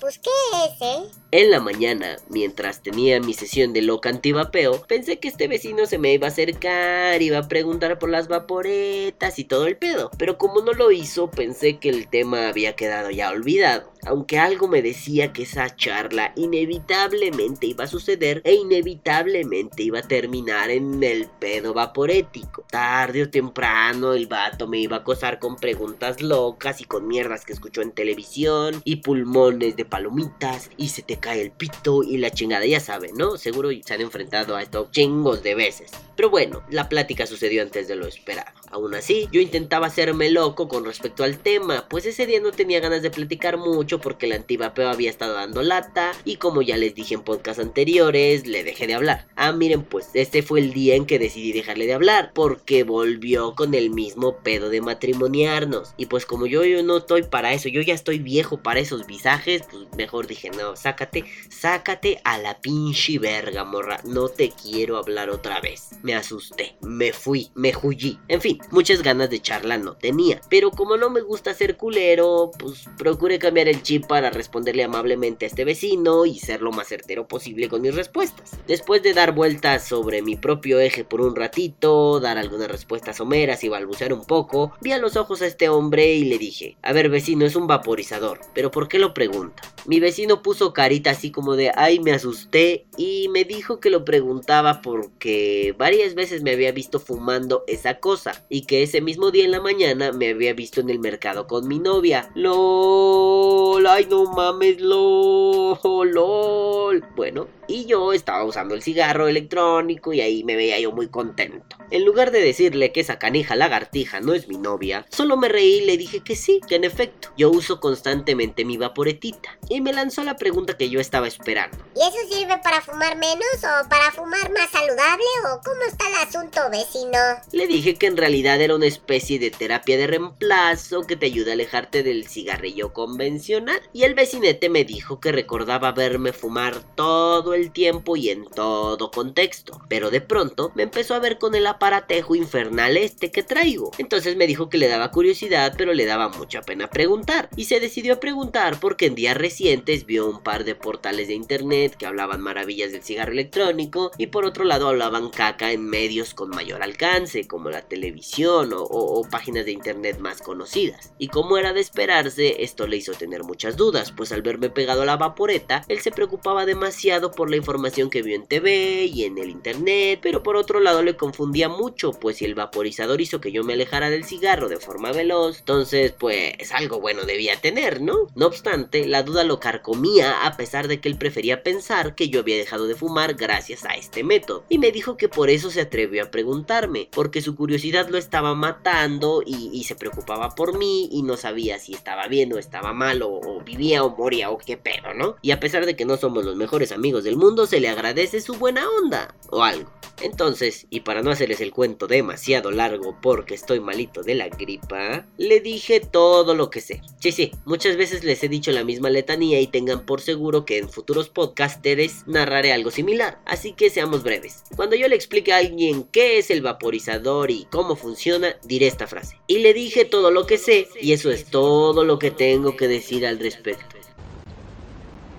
Pues, 0.00 0.18
¿qué 0.18 0.30
es, 0.66 0.82
eh? 0.82 1.10
En 1.30 1.50
la 1.50 1.60
mañana, 1.60 2.16
mientras 2.28 2.82
tenía 2.82 3.20
mi 3.20 3.34
sesión 3.34 3.72
de 3.72 3.82
loca 3.82 4.08
antivapeo, 4.08 4.82
pensé 4.86 5.18
que 5.18 5.28
este 5.28 5.48
vecino 5.48 5.86
se 5.86 5.98
me 5.98 6.12
iba 6.12 6.26
a 6.26 6.30
acercar, 6.30 7.20
iba 7.22 7.38
a 7.38 7.48
preguntar 7.48 7.98
por 7.98 8.10
las 8.10 8.28
vaporetas 8.28 9.38
y 9.38 9.44
todo 9.44 9.66
el 9.66 9.76
pedo. 9.76 10.10
Pero 10.18 10.38
como 10.38 10.60
no 10.60 10.72
lo 10.72 10.92
hizo, 10.92 11.30
pensé 11.30 11.78
que 11.78 11.88
el 11.88 12.08
tema 12.08 12.48
había 12.48 12.76
quedado 12.76 13.10
ya 13.10 13.30
olvidado. 13.30 13.93
Aunque 14.06 14.38
algo 14.38 14.68
me 14.68 14.82
decía 14.82 15.32
que 15.32 15.42
esa 15.42 15.74
charla 15.74 16.32
inevitablemente 16.36 17.66
iba 17.66 17.84
a 17.84 17.88
suceder 17.88 18.42
e 18.44 18.54
inevitablemente 18.54 19.82
iba 19.82 20.00
a 20.00 20.02
terminar 20.02 20.70
en 20.70 21.02
el 21.02 21.28
pedo 21.38 21.74
vaporético. 21.74 22.64
Tarde 22.70 23.22
o 23.22 23.30
temprano 23.30 24.12
el 24.12 24.26
vato 24.26 24.66
me 24.66 24.78
iba 24.78 24.96
a 24.96 25.00
acosar 25.00 25.38
con 25.38 25.56
preguntas 25.56 26.22
locas 26.22 26.80
y 26.80 26.84
con 26.84 27.06
mierdas 27.06 27.44
que 27.44 27.52
escuchó 27.52 27.82
en 27.82 27.92
televisión 27.92 28.80
y 28.84 28.96
pulmones 28.96 29.76
de 29.76 29.84
palomitas 29.84 30.70
y 30.76 30.88
se 30.88 31.02
te 31.02 31.16
cae 31.18 31.40
el 31.40 31.50
pito 31.50 32.02
y 32.02 32.18
la 32.18 32.30
chingada, 32.30 32.66
ya 32.66 32.80
saben, 32.80 33.14
¿no? 33.16 33.36
Seguro 33.36 33.70
se 33.84 33.94
han 33.94 34.00
enfrentado 34.00 34.56
a 34.56 34.62
esto 34.62 34.88
chingos 34.90 35.42
de 35.42 35.54
veces. 35.54 35.90
Pero 36.16 36.30
bueno, 36.30 36.62
la 36.70 36.88
plática 36.88 37.26
sucedió 37.26 37.62
antes 37.62 37.88
de 37.88 37.96
lo 37.96 38.06
esperado. 38.06 38.52
Aún 38.74 38.92
así, 38.96 39.28
yo 39.30 39.40
intentaba 39.40 39.86
hacerme 39.86 40.30
loco 40.30 40.66
con 40.66 40.84
respecto 40.84 41.22
al 41.22 41.38
tema, 41.38 41.86
pues 41.88 42.06
ese 42.06 42.26
día 42.26 42.40
no 42.40 42.50
tenía 42.50 42.80
ganas 42.80 43.02
de 43.02 43.10
platicar 43.12 43.56
mucho 43.56 44.00
porque 44.00 44.26
el 44.26 44.32
antivapeo 44.32 44.88
había 44.88 45.10
estado 45.10 45.34
dando 45.34 45.62
lata 45.62 46.10
y 46.24 46.38
como 46.38 46.60
ya 46.60 46.76
les 46.76 46.92
dije 46.92 47.14
en 47.14 47.22
podcast 47.22 47.60
anteriores, 47.60 48.48
le 48.48 48.64
dejé 48.64 48.88
de 48.88 48.94
hablar. 48.94 49.28
Ah, 49.36 49.52
miren, 49.52 49.84
pues 49.84 50.08
este 50.14 50.42
fue 50.42 50.58
el 50.58 50.72
día 50.72 50.96
en 50.96 51.06
que 51.06 51.20
decidí 51.20 51.52
dejarle 51.52 51.86
de 51.86 51.92
hablar 51.92 52.32
porque 52.34 52.82
volvió 52.82 53.54
con 53.54 53.74
el 53.74 53.90
mismo 53.90 54.38
pedo 54.38 54.70
de 54.70 54.80
matrimoniarnos. 54.80 55.94
Y 55.96 56.06
pues 56.06 56.26
como 56.26 56.46
yo, 56.46 56.64
yo 56.64 56.82
no 56.82 56.96
estoy 56.96 57.22
para 57.22 57.52
eso, 57.52 57.68
yo 57.68 57.80
ya 57.80 57.94
estoy 57.94 58.18
viejo 58.18 58.60
para 58.60 58.80
esos 58.80 59.06
visajes, 59.06 59.62
pues 59.70 59.84
mejor 59.96 60.26
dije, 60.26 60.50
no, 60.50 60.74
sácate, 60.74 61.26
sácate 61.48 62.20
a 62.24 62.38
la 62.38 62.60
pinche 62.60 63.20
verga, 63.20 63.62
morra, 63.62 64.00
no 64.02 64.28
te 64.28 64.50
quiero 64.50 64.96
hablar 64.96 65.30
otra 65.30 65.60
vez. 65.60 65.90
Me 66.02 66.16
asusté, 66.16 66.74
me 66.80 67.12
fui, 67.12 67.52
me 67.54 67.72
huyí. 67.80 68.18
En 68.26 68.40
fin, 68.40 68.58
muchas 68.70 69.02
ganas 69.02 69.30
de 69.30 69.40
charla 69.40 69.78
no 69.78 69.96
tenía. 69.96 70.40
Pero 70.48 70.70
como 70.70 70.96
no 70.96 71.10
me 71.10 71.20
gusta 71.20 71.54
ser 71.54 71.76
culero, 71.76 72.50
pues 72.58 72.84
procuré 72.98 73.38
cambiar 73.38 73.68
el 73.68 73.82
chip 73.82 74.06
para 74.06 74.30
responderle 74.30 74.84
amablemente 74.84 75.44
a 75.44 75.48
este 75.48 75.64
vecino 75.64 76.26
y 76.26 76.38
ser 76.38 76.60
lo 76.60 76.72
más 76.72 76.88
certero 76.88 77.26
posible 77.26 77.68
con 77.68 77.82
mis 77.82 77.94
respuestas. 77.94 78.52
Después 78.66 79.02
de 79.02 79.14
dar 79.14 79.34
vueltas 79.34 79.86
sobre 79.86 80.22
mi 80.22 80.36
propio 80.36 80.80
eje 80.80 81.04
por 81.04 81.20
un 81.20 81.36
ratito, 81.36 82.20
dar 82.20 82.38
algunas 82.38 82.68
respuestas 82.68 83.16
someras 83.16 83.64
y 83.64 83.68
balbucear 83.68 84.12
un 84.12 84.24
poco, 84.24 84.72
vi 84.80 84.92
a 84.92 84.98
los 84.98 85.16
ojos 85.16 85.42
a 85.42 85.46
este 85.46 85.68
hombre 85.68 86.14
y 86.14 86.24
le 86.24 86.38
dije, 86.38 86.76
a 86.82 86.92
ver 86.92 87.08
vecino, 87.08 87.44
es 87.44 87.56
un 87.56 87.66
vaporizador, 87.66 88.40
pero 88.54 88.70
¿por 88.70 88.88
qué 88.88 88.98
lo 88.98 89.14
pregunta? 89.14 89.62
Mi 89.86 90.00
vecino 90.00 90.42
puso 90.42 90.72
carita 90.72 91.10
así 91.10 91.30
como 91.30 91.56
de, 91.56 91.70
ay, 91.74 92.00
me 92.00 92.12
asusté 92.12 92.86
y 92.96 93.28
me 93.28 93.44
dijo 93.44 93.80
que 93.80 93.90
lo 93.90 94.04
preguntaba 94.04 94.80
porque 94.80 95.74
varias 95.78 96.14
veces 96.14 96.42
me 96.42 96.52
había 96.52 96.72
visto 96.72 97.00
fumando 97.00 97.64
esa 97.66 97.98
cosa 98.00 98.44
y 98.54 98.62
que 98.66 98.84
ese 98.84 99.00
mismo 99.00 99.32
día 99.32 99.44
en 99.44 99.50
la 99.50 99.60
mañana 99.60 100.12
me 100.12 100.28
había 100.28 100.52
visto 100.52 100.80
en 100.80 100.88
el 100.88 101.00
mercado 101.00 101.48
con 101.48 101.66
mi 101.66 101.80
novia. 101.80 102.30
LOL, 102.36 103.84
ay 103.84 104.06
no 104.08 104.26
mames, 104.26 104.80
LOL, 104.80 106.12
LOL. 106.12 107.04
Bueno, 107.16 107.48
y 107.66 107.86
yo 107.86 108.12
estaba 108.12 108.44
usando 108.44 108.76
el 108.76 108.82
cigarro 108.82 109.26
electrónico 109.26 110.12
y 110.12 110.20
ahí 110.20 110.44
me 110.44 110.54
veía 110.54 110.78
yo 110.78 110.92
muy 110.92 111.08
contento. 111.08 111.76
En 111.90 112.04
lugar 112.04 112.30
de 112.30 112.40
decirle 112.40 112.92
que 112.92 113.00
esa 113.00 113.18
canija 113.18 113.56
lagartija 113.56 114.20
no 114.20 114.34
es 114.34 114.46
mi 114.46 114.56
novia, 114.56 115.04
solo 115.10 115.36
me 115.36 115.48
reí 115.48 115.78
y 115.78 115.86
le 115.86 115.96
dije 115.96 116.20
que 116.20 116.36
sí, 116.36 116.60
que 116.68 116.76
en 116.76 116.84
efecto, 116.84 117.30
yo 117.36 117.50
uso 117.50 117.80
constantemente 117.80 118.64
mi 118.64 118.76
vaporetita. 118.76 119.58
Y 119.68 119.80
me 119.80 119.92
lanzó 119.92 120.22
la 120.22 120.36
pregunta 120.36 120.76
que 120.76 120.88
yo 120.88 121.00
estaba 121.00 121.26
esperando. 121.26 121.76
¿Y 121.96 122.00
eso 122.00 122.34
sirve 122.36 122.58
para 122.62 122.80
fumar 122.80 123.16
menos 123.16 123.44
o 123.58 123.88
para 123.88 124.12
fumar 124.12 124.52
más 124.52 124.70
saludable 124.70 125.24
o 125.52 125.60
cómo 125.64 125.82
está 125.88 126.06
el 126.08 126.28
asunto, 126.28 126.60
vecino? 126.70 127.18
Le 127.50 127.66
dije 127.66 127.96
que 127.96 128.06
en 128.06 128.16
realidad 128.16 128.33
era 128.34 128.74
una 128.74 128.86
especie 128.86 129.38
de 129.38 129.52
terapia 129.52 129.96
de 129.96 130.08
reemplazo 130.08 131.02
que 131.02 131.16
te 131.16 131.26
ayuda 131.26 131.52
a 131.52 131.54
alejarte 131.54 132.02
del 132.02 132.26
cigarrillo 132.26 132.92
convencional. 132.92 133.80
Y 133.92 134.02
el 134.02 134.14
vecinete 134.14 134.68
me 134.68 134.84
dijo 134.84 135.20
que 135.20 135.30
recordaba 135.30 135.92
verme 135.92 136.32
fumar 136.32 136.82
todo 136.96 137.54
el 137.54 137.70
tiempo 137.70 138.16
y 138.16 138.30
en 138.30 138.44
todo 138.46 139.12
contexto. 139.12 139.80
Pero 139.88 140.10
de 140.10 140.20
pronto 140.20 140.72
me 140.74 140.82
empezó 140.82 141.14
a 141.14 141.20
ver 141.20 141.38
con 141.38 141.54
el 141.54 141.66
aparatejo 141.66 142.34
infernal 142.34 142.96
este 142.96 143.30
que 143.30 143.44
traigo. 143.44 143.92
Entonces 143.98 144.36
me 144.36 144.48
dijo 144.48 144.68
que 144.68 144.78
le 144.78 144.88
daba 144.88 145.12
curiosidad, 145.12 145.74
pero 145.78 145.94
le 145.94 146.04
daba 146.04 146.28
mucha 146.28 146.60
pena 146.62 146.90
preguntar. 146.90 147.48
Y 147.56 147.64
se 147.64 147.78
decidió 147.78 148.14
a 148.14 148.20
preguntar 148.20 148.80
porque 148.80 149.06
en 149.06 149.14
días 149.14 149.36
recientes 149.36 150.06
vio 150.06 150.28
un 150.28 150.42
par 150.42 150.64
de 150.64 150.74
portales 150.74 151.28
de 151.28 151.34
internet 151.34 151.94
que 151.96 152.06
hablaban 152.06 152.40
maravillas 152.40 152.90
del 152.90 153.04
cigarro 153.04 153.32
electrónico 153.32 154.10
y 154.18 154.26
por 154.26 154.44
otro 154.44 154.64
lado 154.64 154.88
hablaban 154.88 155.30
caca 155.30 155.70
en 155.70 155.86
medios 155.86 156.34
con 156.34 156.50
mayor 156.50 156.82
alcance, 156.82 157.46
como 157.46 157.70
la 157.70 157.82
televisión 157.82 158.23
o, 158.72 159.26
páginas 159.30 159.64
de 159.64 159.72
internet 159.72 160.18
más 160.18 160.40
conocidas. 160.40 161.12
Y 161.18 161.28
como 161.28 161.56
era 161.58 161.72
de 161.72 161.80
esperarse, 161.80 162.62
esto 162.62 162.86
le 162.86 162.96
hizo 162.96 163.12
tener 163.12 163.44
muchas 163.44 163.76
dudas, 163.76 164.12
pues 164.12 164.32
al 164.32 164.42
verme 164.42 164.70
pegado 164.70 165.02
a 165.02 165.06
la 165.06 165.16
vaporeta, 165.16 165.84
él 165.88 166.00
se 166.00 166.10
preocupaba 166.10 166.66
demasiado 166.66 167.30
por 167.30 167.50
la 167.50 167.56
información 167.56 168.10
que 168.10 168.22
vio 168.22 168.34
en 168.36 168.46
TV 168.46 169.04
y 169.04 169.24
en 169.24 169.38
el 169.38 169.50
internet, 169.50 170.20
pero 170.22 170.42
por 170.42 170.56
otro 170.56 170.80
lado 170.80 171.02
le 171.02 171.16
confundía 171.16 171.68
mucho, 171.68 172.12
pues 172.12 172.38
si 172.38 172.44
el 172.44 172.54
vaporizador 172.54 173.20
hizo 173.20 173.40
que 173.40 173.52
yo 173.52 173.64
me 173.64 173.74
alejara 173.74 174.10
del 174.10 174.24
cigarro 174.24 174.68
de 174.68 174.78
forma 174.78 175.12
veloz, 175.12 175.58
entonces 175.60 176.12
pues 176.12 176.72
algo 176.72 177.00
bueno 177.00 177.24
debía 177.24 177.60
tener, 177.60 178.00
¿no? 178.00 178.28
No 178.34 178.46
obstante, 178.46 179.06
la 179.06 179.22
duda 179.22 179.44
lo 179.44 179.60
carcomía 179.60 180.46
a 180.46 180.56
pesar 180.56 180.88
de 180.88 181.00
que 181.00 181.08
él 181.08 181.16
prefería 181.16 181.62
pensar 181.62 182.14
que 182.14 182.28
yo 182.28 182.40
había 182.40 182.56
dejado 182.56 182.86
de 182.86 182.94
fumar 182.94 183.34
gracias 183.34 183.84
a 183.84 183.94
este 183.94 184.24
método, 184.24 184.64
y 184.68 184.78
me 184.78 184.92
dijo 184.92 185.16
que 185.16 185.28
por 185.28 185.50
eso 185.50 185.70
se 185.70 185.80
atrevió 185.80 186.24
a 186.24 186.30
preguntarme, 186.30 187.08
porque 187.12 187.40
su 187.40 187.54
curiosidad 187.54 188.08
estaba 188.16 188.54
matando 188.54 189.42
y, 189.44 189.84
se 189.84 189.96
preocupaba 189.96 190.54
por 190.54 190.78
mí 190.78 191.10
y 191.12 191.22
no 191.22 191.36
sabía 191.36 191.78
si 191.78 191.92
estaba 191.92 192.26
bien 192.26 192.50
o 192.54 192.58
estaba 192.58 192.94
mal 192.94 193.20
o, 193.20 193.28
o 193.28 193.60
vivía 193.60 194.02
o 194.02 194.16
moría 194.16 194.50
o 194.50 194.56
qué 194.56 194.78
pedo, 194.78 195.12
¿no? 195.12 195.36
Y 195.42 195.50
a 195.50 195.60
pesar 195.60 195.84
de 195.84 195.94
que 195.94 196.06
no 196.06 196.16
somos 196.16 196.44
los 196.44 196.56
mejores 196.56 196.90
amigos 196.90 197.24
del 197.24 197.36
mundo, 197.36 197.66
se 197.66 197.80
le 197.80 197.88
agradece 197.88 198.40
su 198.40 198.54
buena 198.54 198.88
onda 198.88 199.34
o 199.50 199.62
algo. 199.62 199.90
Entonces, 200.20 200.86
y 200.90 201.00
para 201.00 201.22
no 201.22 201.30
hacerles 201.30 201.60
el 201.60 201.72
cuento 201.72 202.06
demasiado 202.06 202.70
largo 202.70 203.18
porque 203.20 203.54
estoy 203.54 203.80
malito 203.80 204.22
de 204.22 204.34
la 204.34 204.48
gripa, 204.48 205.26
le 205.36 205.60
dije 205.60 206.00
todo 206.00 206.54
lo 206.54 206.70
que 206.70 206.80
sé. 206.80 207.02
Sí, 207.20 207.32
sí, 207.32 207.52
muchas 207.64 207.96
veces 207.96 208.22
les 208.24 208.42
he 208.42 208.48
dicho 208.48 208.70
la 208.70 208.84
misma 208.84 209.10
letanía 209.10 209.60
y 209.60 209.66
tengan 209.66 210.06
por 210.06 210.20
seguro 210.20 210.64
que 210.64 210.78
en 210.78 210.88
futuros 210.88 211.28
podcasters 211.28 212.26
narraré 212.26 212.72
algo 212.72 212.90
similar, 212.90 213.40
así 213.44 213.72
que 213.72 213.90
seamos 213.90 214.22
breves. 214.22 214.62
Cuando 214.76 214.96
yo 214.96 215.08
le 215.08 215.16
explique 215.16 215.52
a 215.52 215.58
alguien 215.58 216.04
qué 216.04 216.38
es 216.38 216.50
el 216.50 216.62
vaporizador 216.62 217.50
y 217.50 217.66
cómo 217.70 217.96
funciona, 218.04 218.54
diré 218.64 218.86
esta 218.86 219.06
frase. 219.06 219.38
Y 219.46 219.58
le 219.60 219.72
dije 219.72 220.04
todo 220.04 220.30
lo 220.30 220.44
que 220.46 220.58
sé 220.58 220.88
y 221.00 221.12
eso 221.12 221.30
es 221.30 221.46
todo 221.46 222.04
lo 222.04 222.18
que 222.18 222.30
tengo 222.30 222.76
que 222.76 222.86
decir 222.86 223.26
al 223.26 223.38
respecto. 223.38 223.96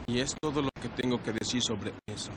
Y 0.08 0.20
es 0.20 0.36
todo 0.42 0.62
lo 0.62 0.70
que 0.82 0.90
tengo 0.90 1.22
que 1.22 1.32
decir 1.32 1.62
sobre 1.62 1.92
eso. 2.14 2.32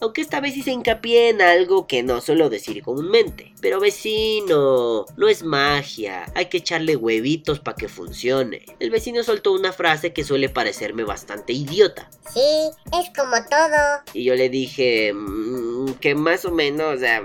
aunque 0.00 0.20
esta 0.20 0.40
vez 0.40 0.56
hice 0.56 0.70
hincapié 0.70 1.30
en 1.30 1.42
algo 1.42 1.88
que 1.88 2.04
no 2.04 2.20
suelo 2.20 2.48
decir 2.48 2.82
comúnmente. 2.82 3.52
Pero 3.60 3.80
vecino, 3.80 5.06
no 5.16 5.28
es 5.28 5.42
magia, 5.42 6.30
hay 6.36 6.46
que 6.46 6.58
echarle 6.58 6.94
huevitos 6.94 7.58
para 7.58 7.76
que 7.76 7.88
funcione. 7.88 8.64
El 8.78 8.90
vecino 8.90 9.24
soltó 9.24 9.52
una 9.52 9.72
frase 9.72 10.12
que 10.12 10.22
suele 10.22 10.48
parecerme 10.48 11.02
bastante 11.02 11.52
idiota. 11.52 12.08
Sí, 12.32 12.70
es 12.92 13.10
como 13.16 13.34
todo. 13.50 14.02
Y 14.12 14.22
yo 14.22 14.36
le 14.36 14.48
dije 14.48 15.12
mm, 15.12 15.94
que 15.94 16.14
más 16.14 16.44
o 16.44 16.52
menos, 16.52 16.94
o 16.94 16.98
sea, 17.00 17.20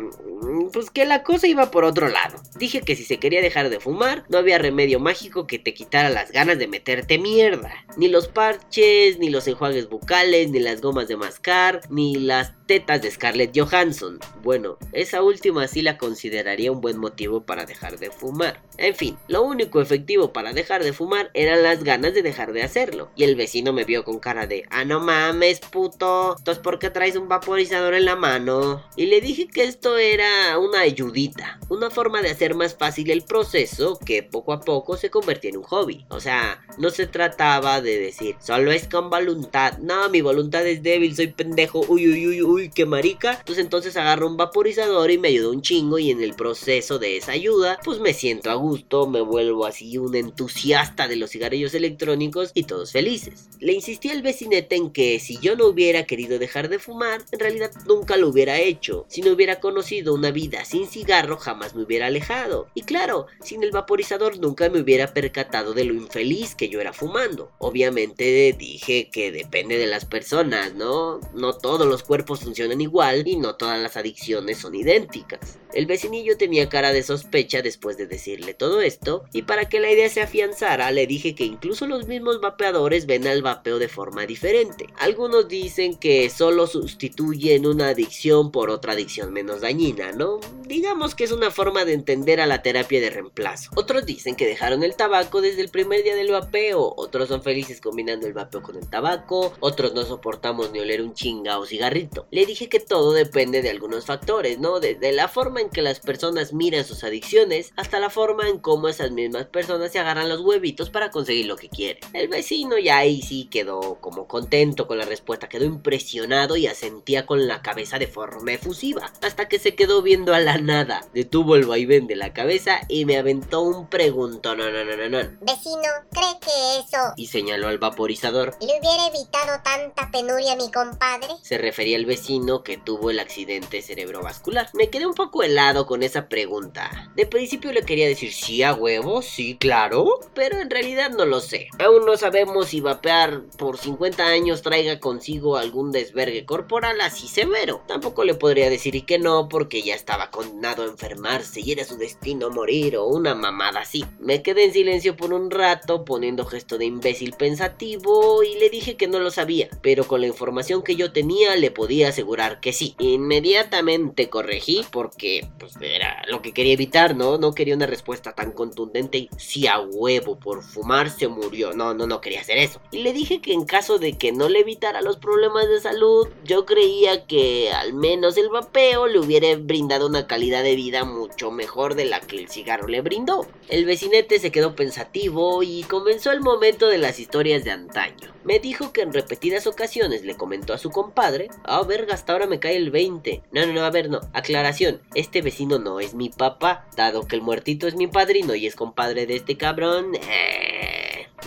pues 0.72 0.90
que 0.90 1.06
la 1.06 1.24
cosa 1.24 1.48
iba 1.48 1.72
por 1.72 1.84
otro 1.84 2.08
lado. 2.08 2.42
Dije 2.58 2.82
que 2.82 2.96
si 2.96 3.04
se 3.04 3.20
quería 3.20 3.42
dejar 3.42 3.70
de 3.70 3.80
fumar, 3.80 4.24
no 4.30 4.38
había 4.38 4.58
remedio 4.58 5.00
mágico 5.00 5.48
que 5.48 5.60
te 5.60 5.74
quitara 5.74 6.10
las 6.10 6.32
ganas 6.32 6.60
de 6.60 6.68
meterte 6.68 7.18
mierda. 7.18 7.74
Ni 7.98 8.08
los 8.08 8.28
parches, 8.28 9.18
ni 9.20 9.30
los 9.30 9.48
enjuagues 9.48 9.90
bucales, 9.90 10.50
ni 10.50 10.60
las 10.60 10.82
gomas 10.82 11.08
de 11.08 11.18
mascar, 11.18 11.82
ni 11.90 12.16
las 12.16 12.54
de 12.74 13.12
Scarlett 13.12 13.56
Johansson. 13.56 14.20
Bueno, 14.42 14.80
esa 14.94 15.22
última 15.22 15.68
sí 15.68 15.84
la 15.84 16.00
consideraría 16.00 16.72
un 16.72 16.82
buen 16.82 16.98
motivo 16.98 17.46
para 17.46 17.66
dejar 17.66 18.00
de 18.00 18.10
fumar. 18.10 18.64
En 18.78 18.96
fin, 18.96 19.16
lo 19.28 19.44
único 19.44 19.80
efectivo 19.80 20.34
para 20.34 20.54
dejar 20.54 20.84
de 20.84 20.92
fumar 20.92 21.30
eran 21.36 21.62
las 21.62 21.84
ganas 21.84 22.16
de 22.16 22.24
dejar 22.24 22.52
de 22.52 22.64
hacerlo. 22.64 23.12
Y 23.16 23.26
el 23.26 23.36
vecino 23.36 23.74
me 23.74 23.84
vio 23.84 24.04
con 24.04 24.18
cara 24.18 24.48
de, 24.48 24.66
ah 24.72 24.86
no 24.86 25.00
mames 25.00 25.60
puto, 25.60 26.36
entonces 26.36 26.64
¿por 26.64 26.80
qué 26.80 26.90
traes 26.90 27.16
un 27.16 27.28
vaporizador 27.28 27.94
en 27.94 28.06
la 28.06 28.16
mano? 28.16 28.84
Y 28.96 29.06
le 29.06 29.22
dije 29.22 29.48
que 29.48 29.66
esto 29.66 30.00
era 30.00 30.58
una 30.58 30.80
ayudita, 30.80 31.60
una 31.70 31.92
forma 31.92 32.24
de 32.24 32.32
hacer 32.32 32.56
más 32.56 32.76
fácil 32.76 33.12
el 33.12 33.22
proceso 33.22 34.00
que 34.04 34.24
poco 34.24 34.52
a 34.52 34.62
poco 34.62 34.98
se 34.98 35.12
convertía 35.12 35.52
en 35.52 35.58
un 35.58 35.64
hobby. 35.64 36.08
O 36.10 36.20
sea, 36.20 36.66
no 36.80 36.90
se 36.90 37.06
trataba 37.06 37.82
de 37.82 38.00
decir, 38.00 38.36
solo 38.40 38.72
es 38.72 38.88
con 38.88 39.12
voluntad, 39.12 39.78
no, 39.78 40.10
mi 40.10 40.22
voluntad 40.22 40.66
es 40.66 40.82
débil, 40.82 41.16
soy 41.16 41.28
pendejo, 41.28 41.86
uy, 41.88 42.08
uy, 42.08 42.28
uy, 42.28 42.42
uy, 42.42 42.63
qué 42.70 42.86
marica. 42.86 43.42
Pues 43.46 43.58
entonces 43.58 43.98
agarro 43.98 44.28
un 44.28 44.38
vaporizador 44.38 45.12
y 45.12 45.18
me 45.18 45.30
ayuda 45.30 45.50
un 45.50 45.62
chingo 45.62 46.00
y 46.00 46.12
en 46.12 46.22
el 46.22 46.34
proceso 46.34 47.00
de 47.00 47.18
esa 47.18 47.34
ayuda, 47.34 47.80
pues 47.84 48.00
me 48.00 48.14
siento 48.14 48.50
a 48.52 48.56
gusto, 48.56 49.08
me 49.08 49.22
vuelvo 49.22 49.66
así 49.66 49.98
un 49.98 50.16
entusiasta 50.16 51.08
de 51.08 51.16
los 51.16 51.32
cigarrillos 51.32 51.74
electrónicos 51.74 52.52
y 52.54 52.64
todos 52.64 52.92
felices. 52.92 53.50
Le 53.60 53.74
insistí 53.74 54.10
al 54.10 54.22
vecinete 54.22 54.76
en 54.76 54.92
que 54.92 55.20
si 55.20 55.40
yo 55.40 55.56
no 55.56 55.68
hubiera 55.68 56.04
querido 56.04 56.40
dejar 56.40 56.70
de 56.70 56.80
fumar, 56.80 57.24
en 57.32 57.40
realidad 57.40 57.72
nunca 57.88 58.18
lo 58.18 58.30
hubiera 58.30 58.60
hecho. 58.60 59.06
Si 59.10 59.22
no 59.22 59.32
hubiera 59.32 59.60
conocido 59.60 60.14
una 60.14 60.32
vida 60.32 60.66
sin 60.66 60.88
cigarro, 60.88 61.38
jamás 61.38 61.76
me 61.76 61.84
hubiera 61.84 62.08
alejado. 62.08 62.68
Y 62.74 62.82
claro, 62.82 63.28
sin 63.42 63.64
el 63.64 63.72
vaporizador 63.72 64.40
nunca 64.40 64.70
me 64.70 64.82
hubiera 64.82 65.14
percatado 65.14 65.74
de 65.74 65.86
lo 65.86 65.94
infeliz 65.94 66.56
que 66.56 66.70
yo 66.70 66.82
era 66.82 66.94
fumando. 66.94 67.52
Obviamente 67.60 68.56
dije 68.58 69.10
que 69.12 69.32
depende 69.32 69.78
de 69.78 69.88
las 69.88 70.06
personas, 70.06 70.74
¿no? 70.74 71.20
No 71.34 71.54
todos 71.54 71.88
los 71.88 72.04
cuerpos 72.04 72.43
funcionan 72.44 72.82
igual 72.82 73.28
y 73.28 73.38
no 73.38 73.56
todas 73.56 73.82
las 73.82 73.98
adicciones 73.98 74.60
son 74.60 74.76
idénticas. 74.76 75.60
El 75.74 75.88
vecinillo 75.88 76.38
tenía 76.38 76.70
cara 76.70 76.94
de 76.94 77.02
sospecha 77.02 77.64
después 77.64 77.98
de 77.98 78.06
decirle 78.06 78.54
todo 78.54 78.82
esto, 78.82 79.24
y 79.34 79.42
para 79.42 79.70
que 79.70 79.80
la 79.80 79.92
idea 79.92 80.08
se 80.08 80.22
afianzara 80.22 80.92
le 80.92 81.08
dije 81.08 81.34
que 81.34 81.46
incluso 81.46 81.88
los 81.88 82.08
mismos 82.08 82.42
vapeadores 82.42 83.08
ven 83.08 83.26
al 83.26 83.42
vapeo 83.42 83.80
de 83.80 83.88
forma 83.88 84.28
diferente. 84.28 84.88
Algunos 85.00 85.48
dicen 85.48 85.96
que 85.96 86.30
solo 86.30 86.68
sustituyen 86.68 87.66
una 87.66 87.90
adicción 87.90 88.52
por 88.52 88.70
otra 88.70 88.94
adicción 88.94 89.34
menos 89.34 89.62
dañina, 89.62 90.12
¿no? 90.12 90.40
Digamos 90.68 91.16
que 91.16 91.24
es 91.24 91.32
una 91.32 91.50
forma 91.50 91.86
de 91.86 91.94
entender 91.94 92.40
a 92.40 92.46
la 92.46 92.62
terapia 92.62 93.02
de 93.02 93.10
reemplazo. 93.10 93.72
Otros 93.76 94.06
dicen 94.06 94.36
que 94.36 94.46
dejaron 94.46 94.84
el 94.84 94.96
tabaco 94.96 95.42
desde 95.42 95.62
el 95.62 95.70
primer 95.70 96.04
día 96.04 96.16
del 96.16 96.32
vapeo, 96.32 96.94
otros 96.98 97.30
son 97.30 97.42
felices 97.42 97.82
combinando 97.82 98.28
el 98.28 98.34
vapeo 98.34 98.62
con 98.62 98.76
el 98.76 98.88
tabaco, 98.90 99.54
otros 99.60 99.94
no 99.94 100.04
soportamos 100.04 100.72
ni 100.72 100.80
oler 100.80 101.02
un 101.02 101.14
chinga 101.14 101.58
o 101.58 101.66
cigarrito. 101.66 102.28
Le 102.34 102.48
dije 102.48 102.68
que 102.68 102.80
todo 102.80 103.14
depende 103.14 103.62
de 103.62 103.70
algunos 103.70 104.08
factores, 104.08 104.58
¿no? 104.58 104.80
Desde 104.80 105.12
la 105.12 105.28
forma 105.28 105.62
en 105.62 105.70
que 105.70 105.84
las 105.84 106.00
personas 106.00 106.52
miran 106.52 106.84
sus 106.84 107.04
adicciones 107.04 107.72
hasta 107.76 108.00
la 108.00 108.10
forma 108.10 108.50
en 108.50 108.58
cómo 108.58 108.88
esas 108.88 109.12
mismas 109.12 109.46
personas 109.46 109.92
se 109.92 110.00
agarran 110.00 110.30
los 110.30 110.42
huevitos 110.42 110.90
para 110.90 111.12
conseguir 111.12 111.46
lo 111.46 111.58
que 111.58 111.70
quieren. 111.70 112.02
El 112.12 112.30
vecino 112.30 112.80
ya 112.80 112.98
ahí 112.98 113.22
sí 113.22 113.48
quedó 113.52 114.00
como 114.02 114.28
contento 114.28 114.88
con 114.88 114.98
la 114.98 115.06
respuesta, 115.06 115.48
quedó 115.48 115.66
impresionado 115.66 116.58
y 116.58 116.66
asentía 116.66 117.28
con 117.28 117.48
la 117.48 117.62
cabeza 117.62 118.00
de 118.00 118.08
forma 118.08 118.54
efusiva, 118.54 119.14
hasta 119.22 119.48
que 119.48 119.60
se 119.60 119.76
quedó 119.76 120.02
viendo 120.02 120.34
a 120.34 120.40
la 120.40 120.58
nada, 120.58 121.06
detuvo 121.14 121.56
el 121.56 121.68
vaivén 121.68 122.08
de 122.08 122.16
la 122.16 122.34
cabeza 122.34 122.82
y 122.90 123.06
me 123.06 123.18
aventó 123.18 123.62
un 123.62 123.88
pregunto, 123.90 124.56
no, 124.56 124.72
no, 124.72 124.84
no, 124.84 124.98
no, 124.98 125.08
no. 125.08 125.38
Vecino, 125.42 125.84
¿cree 126.10 126.40
que 126.42 126.80
eso 126.80 127.14
Y 127.16 127.28
señaló 127.28 127.68
al 127.68 127.78
vaporizador. 127.78 128.56
le 128.60 128.80
hubiera 128.80 129.06
evitado 129.08 129.62
tanta 129.64 130.10
penuria 130.10 130.54
a 130.54 130.56
mi 130.56 130.72
compadre? 130.72 131.28
Se 131.44 131.60
refería 131.60 131.98
al 131.98 132.08
vecino 132.08 132.23
que 132.64 132.78
tuvo 132.78 133.12
el 133.12 133.20
accidente 133.20 133.82
cerebrovascular. 133.82 134.70
Me 134.74 134.90
quedé 134.90 135.06
un 135.06 135.14
poco 135.14 135.44
helado 135.44 135.86
con 135.86 136.04
esa 136.04 136.30
pregunta. 136.30 137.12
De 137.16 137.26
principio 137.26 137.74
le 137.74 137.84
quería 137.84 138.08
decir 138.08 138.32
sí 138.32 138.64
a 138.64 138.74
huevo, 138.74 139.22
sí, 139.22 139.58
claro, 139.58 140.20
pero 140.34 140.60
en 140.60 140.70
realidad 140.70 141.12
no 141.12 141.26
lo 141.26 141.42
sé. 141.42 141.68
Aún 141.80 142.06
no 142.06 142.16
sabemos 142.16 142.68
si 142.68 142.80
vapear 142.80 143.44
por 143.58 143.78
50 143.78 144.26
años 144.26 144.62
traiga 144.62 145.02
consigo 145.02 145.58
algún 145.58 145.92
desvergue 145.92 146.46
corporal 146.46 147.02
así 147.02 147.28
severo. 147.28 147.84
Tampoco 147.88 148.24
le 148.24 148.36
podría 148.36 148.70
decir 148.70 149.06
que 149.06 149.20
no 149.20 149.50
porque 149.50 149.82
ya 149.82 149.94
estaba 149.94 150.32
condenado 150.32 150.84
a 150.84 150.88
enfermarse 150.88 151.60
y 151.60 151.74
era 151.74 151.84
su 151.84 151.98
destino 151.98 152.50
morir 152.52 152.96
o 152.96 153.06
una 153.06 153.36
mamada 153.36 153.82
así. 153.82 154.06
Me 154.20 154.42
quedé 154.42 154.66
en 154.66 154.74
silencio 154.74 155.18
por 155.18 155.34
un 155.34 155.52
rato 155.52 156.06
poniendo 156.06 156.46
gesto 156.46 156.78
de 156.78 156.86
imbécil 156.86 157.34
pensativo 157.34 158.44
y 158.44 158.58
le 158.60 158.70
dije 158.70 158.96
que 158.96 159.08
no 159.08 159.20
lo 159.20 159.30
sabía, 159.30 159.68
pero 159.82 160.06
con 160.06 160.22
la 160.22 160.28
información 160.28 160.84
que 160.84 160.96
yo 160.96 161.12
tenía 161.12 161.58
le 161.58 161.70
podía 161.70 162.13
asegurar 162.14 162.60
que 162.60 162.74
sí. 162.74 162.96
Inmediatamente 163.00 164.30
corregí 164.30 164.86
porque 164.92 165.48
pues 165.60 165.74
era 165.82 166.24
lo 166.28 166.42
que 166.42 166.54
quería 166.54 166.74
evitar, 166.74 167.16
¿no? 167.16 167.38
No 167.38 167.54
quería 167.54 167.76
una 167.76 167.86
respuesta 167.86 168.34
tan 168.34 168.52
contundente 168.52 169.18
y 169.18 169.30
si 169.38 169.68
a 169.68 169.80
huevo 169.80 170.38
por 170.38 170.64
fumar 170.64 171.10
se 171.10 171.28
murió. 171.28 171.74
No, 171.74 171.94
no, 171.94 172.08
no 172.08 172.22
quería 172.22 172.42
hacer 172.42 172.58
eso. 172.58 172.82
Y 172.92 173.00
le 173.00 173.14
dije 173.14 173.42
que 173.42 173.54
en 173.54 173.66
caso 173.66 174.00
de 174.00 174.18
que 174.18 174.32
no 174.32 174.50
le 174.50 174.60
evitara 174.60 175.02
los 175.02 175.18
problemas 175.18 175.68
de 175.68 175.82
salud, 175.82 176.28
yo 176.44 176.66
creía 176.66 177.26
que 177.26 177.72
al 177.72 177.94
menos 177.94 178.38
el 178.38 178.50
vapeo 178.50 179.08
le 179.08 179.20
hubiera 179.20 179.56
brindado 179.56 180.08
una 180.08 180.28
calidad 180.28 180.64
de 180.64 180.76
vida 180.76 181.04
mucho 181.04 181.52
mejor 181.52 181.96
de 181.96 182.06
la 182.06 182.20
que 182.22 182.38
el 182.38 182.50
cigarro 182.50 182.88
le 182.88 183.02
brindó. 183.02 183.48
El 183.68 183.86
vecinete 183.86 184.40
se 184.40 184.52
quedó 184.52 184.76
pensativo 184.76 185.64
y 185.64 185.84
comenzó 185.84 186.32
el 186.32 186.42
momento 186.42 186.88
de 186.88 186.98
las 186.98 187.20
historias 187.20 187.64
de 187.64 187.72
antaño. 187.72 188.34
Me 188.44 188.60
dijo 188.60 188.92
que 188.92 189.02
en 189.02 189.14
repetidas 189.14 189.68
ocasiones 189.68 190.24
le 190.24 190.36
comentó 190.36 190.74
a 190.74 190.78
su 190.78 190.92
compadre, 190.92 191.48
ah, 191.64 191.82
verga, 192.04 192.16
hasta 192.16 192.34
ahora 192.34 192.48
me 192.48 192.60
cae 192.60 192.76
el 192.76 192.92
20. 192.92 193.44
No, 193.52 193.66
no, 193.66 193.74
no, 193.74 193.84
a 193.84 193.90
ver, 193.90 194.10
no. 194.10 194.20
Aclaración, 194.34 195.02
este 195.16 195.42
vecino 195.42 195.80
no 195.80 196.00
es 196.00 196.14
mi 196.14 196.30
papá, 196.30 196.86
dado 196.96 197.28
que 197.28 197.36
el 197.36 197.42
muertito 197.42 197.88
es 197.88 197.96
mi 197.96 198.08
padrino 198.08 198.56
y 198.56 198.68
es 198.68 198.76
compadre 198.76 199.26
de 199.26 199.36
este 199.36 199.58
cabrón. 199.58 200.16
Eh... 200.16 200.73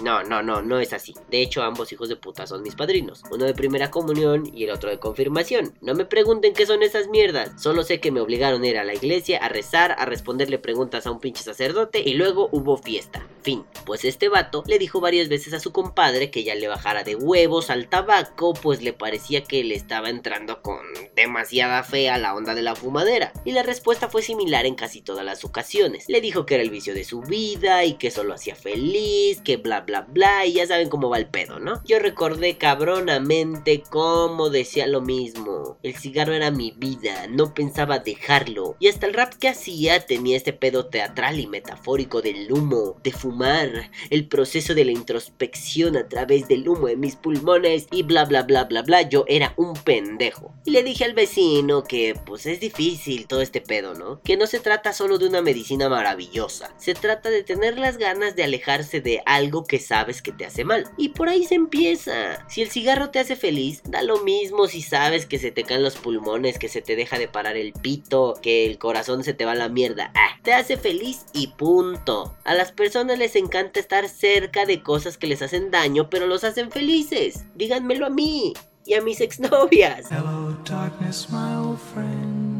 No, 0.02 0.22
no, 0.22 0.42
no, 0.42 0.62
no 0.62 0.78
es 0.78 0.92
así. 0.92 1.14
De 1.30 1.40
hecho, 1.42 1.62
ambos 1.62 1.92
hijos 1.92 2.08
de 2.08 2.16
puta 2.16 2.46
son 2.46 2.62
mis 2.62 2.74
padrinos. 2.74 3.22
Uno 3.30 3.44
de 3.44 3.54
primera 3.54 3.90
comunión 3.90 4.50
y 4.54 4.64
el 4.64 4.70
otro 4.70 4.90
de 4.90 4.98
confirmación. 4.98 5.74
No 5.80 5.94
me 5.94 6.04
pregunten 6.04 6.54
qué 6.54 6.66
son 6.66 6.82
esas 6.82 7.08
mierdas. 7.08 7.60
Solo 7.60 7.82
sé 7.82 8.00
que 8.00 8.10
me 8.10 8.20
obligaron 8.20 8.62
a 8.62 8.66
ir 8.66 8.78
a 8.78 8.84
la 8.84 8.94
iglesia, 8.94 9.38
a 9.38 9.48
rezar, 9.48 9.94
a 9.98 10.04
responderle 10.04 10.58
preguntas 10.58 11.06
a 11.06 11.10
un 11.10 11.20
pinche 11.20 11.42
sacerdote 11.42 12.02
y 12.04 12.14
luego 12.14 12.48
hubo 12.52 12.76
fiesta. 12.76 13.26
Fin. 13.42 13.64
Pues 13.84 14.04
este 14.04 14.28
vato 14.28 14.64
le 14.66 14.78
dijo 14.78 15.00
varias 15.00 15.28
veces 15.28 15.54
a 15.54 15.60
su 15.60 15.72
compadre 15.72 16.30
que 16.30 16.44
ya 16.44 16.54
le 16.54 16.68
bajara 16.68 17.04
de 17.04 17.14
huevos 17.14 17.70
al 17.70 17.88
tabaco, 17.88 18.54
pues 18.54 18.82
le 18.82 18.92
parecía 18.92 19.44
que 19.44 19.62
le 19.64 19.76
estaba 19.76 20.10
entrando 20.10 20.62
con 20.62 20.80
demasiada 21.14 21.82
fe 21.84 22.10
a 22.10 22.18
la 22.18 22.34
onda 22.34 22.54
de 22.54 22.62
la 22.62 22.74
fumadera. 22.74 23.32
Y 23.44 23.52
la 23.52 23.62
respuesta 23.62 24.08
fue 24.08 24.22
similar 24.22 24.66
en 24.66 24.74
casi 24.74 25.00
todas 25.00 25.24
las 25.24 25.44
ocasiones. 25.44 26.08
Le 26.08 26.20
dijo 26.20 26.44
que 26.44 26.54
era 26.54 26.64
el 26.64 26.70
vicio 26.70 26.94
de 26.94 27.04
su 27.04 27.20
vida 27.20 27.84
y 27.84 27.94
que 27.94 28.10
solo 28.10 28.34
hacía 28.34 28.56
feliz, 28.56 29.40
que 29.40 29.56
bla 29.56 29.85
bla 29.86 30.02
bla 30.02 30.44
y 30.44 30.54
ya 30.54 30.66
saben 30.66 30.88
cómo 30.88 31.08
va 31.08 31.18
el 31.18 31.26
pedo, 31.26 31.58
¿no? 31.58 31.82
Yo 31.84 31.98
recordé 31.98 32.58
cabronamente 32.58 33.82
cómo 33.88 34.50
decía 34.50 34.86
lo 34.86 35.00
mismo. 35.00 35.78
El 35.82 35.96
cigarro 35.96 36.34
era 36.34 36.50
mi 36.50 36.72
vida, 36.72 37.26
no 37.28 37.54
pensaba 37.54 38.00
dejarlo. 38.00 38.76
Y 38.80 38.88
hasta 38.88 39.06
el 39.06 39.14
rap 39.14 39.34
que 39.34 39.48
hacía 39.48 40.04
tenía 40.04 40.36
este 40.36 40.52
pedo 40.52 40.86
teatral 40.86 41.38
y 41.38 41.46
metafórico 41.46 42.22
del 42.22 42.52
humo, 42.52 42.96
de 43.02 43.12
fumar, 43.12 43.90
el 44.10 44.28
proceso 44.28 44.74
de 44.74 44.84
la 44.84 44.92
introspección 44.92 45.96
a 45.96 46.08
través 46.08 46.48
del 46.48 46.68
humo 46.68 46.88
de 46.88 46.96
mis 46.96 47.16
pulmones 47.16 47.86
y 47.90 48.02
bla 48.02 48.24
bla 48.24 48.42
bla 48.42 48.64
bla 48.64 48.82
bla. 48.82 49.02
Yo 49.02 49.24
era 49.28 49.54
un 49.56 49.74
pendejo. 49.74 50.52
Y 50.64 50.70
le 50.70 50.82
dije 50.82 51.04
al 51.04 51.14
vecino 51.14 51.84
que 51.84 52.14
pues 52.26 52.46
es 52.46 52.60
difícil 52.60 53.26
todo 53.26 53.40
este 53.40 53.60
pedo, 53.60 53.94
¿no? 53.94 54.20
Que 54.22 54.36
no 54.36 54.46
se 54.46 54.60
trata 54.60 54.92
solo 54.92 55.18
de 55.18 55.28
una 55.28 55.42
medicina 55.42 55.88
maravillosa. 55.88 56.74
Se 56.78 56.94
trata 56.94 57.30
de 57.30 57.42
tener 57.42 57.78
las 57.78 57.98
ganas 57.98 58.36
de 58.36 58.44
alejarse 58.44 59.00
de 59.00 59.22
algo 59.26 59.64
que 59.64 59.75
sabes 59.78 60.22
que 60.22 60.32
te 60.32 60.44
hace 60.44 60.64
mal. 60.64 60.90
Y 60.96 61.10
por 61.10 61.28
ahí 61.28 61.44
se 61.44 61.54
empieza. 61.54 62.46
Si 62.48 62.62
el 62.62 62.70
cigarro 62.70 63.10
te 63.10 63.18
hace 63.18 63.36
feliz, 63.36 63.82
da 63.84 64.02
lo 64.02 64.22
mismo 64.22 64.66
si 64.66 64.82
sabes 64.82 65.26
que 65.26 65.38
se 65.38 65.50
te 65.50 65.64
caen 65.64 65.82
los 65.82 65.96
pulmones, 65.96 66.58
que 66.58 66.68
se 66.68 66.82
te 66.82 66.96
deja 66.96 67.18
de 67.18 67.28
parar 67.28 67.56
el 67.56 67.72
pito, 67.72 68.34
que 68.42 68.66
el 68.66 68.78
corazón 68.78 69.24
se 69.24 69.34
te 69.34 69.44
va 69.44 69.52
a 69.52 69.56
la 69.56 69.68
mierda. 69.68 70.12
Ah, 70.14 70.38
te 70.42 70.52
hace 70.52 70.76
feliz 70.76 71.26
y 71.32 71.48
punto. 71.48 72.36
A 72.44 72.54
las 72.54 72.72
personas 72.72 73.18
les 73.18 73.36
encanta 73.36 73.80
estar 73.80 74.08
cerca 74.08 74.66
de 74.66 74.82
cosas 74.82 75.18
que 75.18 75.26
les 75.26 75.42
hacen 75.42 75.70
daño, 75.70 76.10
pero 76.10 76.26
los 76.26 76.44
hacen 76.44 76.70
felices. 76.70 77.44
Díganmelo 77.54 78.06
a 78.06 78.10
mí. 78.10 78.54
y 78.86 78.94
a 78.94 79.02
mis 79.02 79.20
exnovias. 79.20 80.10
Hello, 80.10 80.56
darkness, 80.64 81.28
my 81.30 81.56
old 81.56 81.80
friend. 81.80 82.56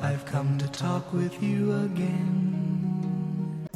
I've 0.00 0.26
come 0.26 0.58
to 0.58 0.68
talk 0.68 1.12
with 1.14 1.40
you 1.40 1.72
again. 1.84 2.63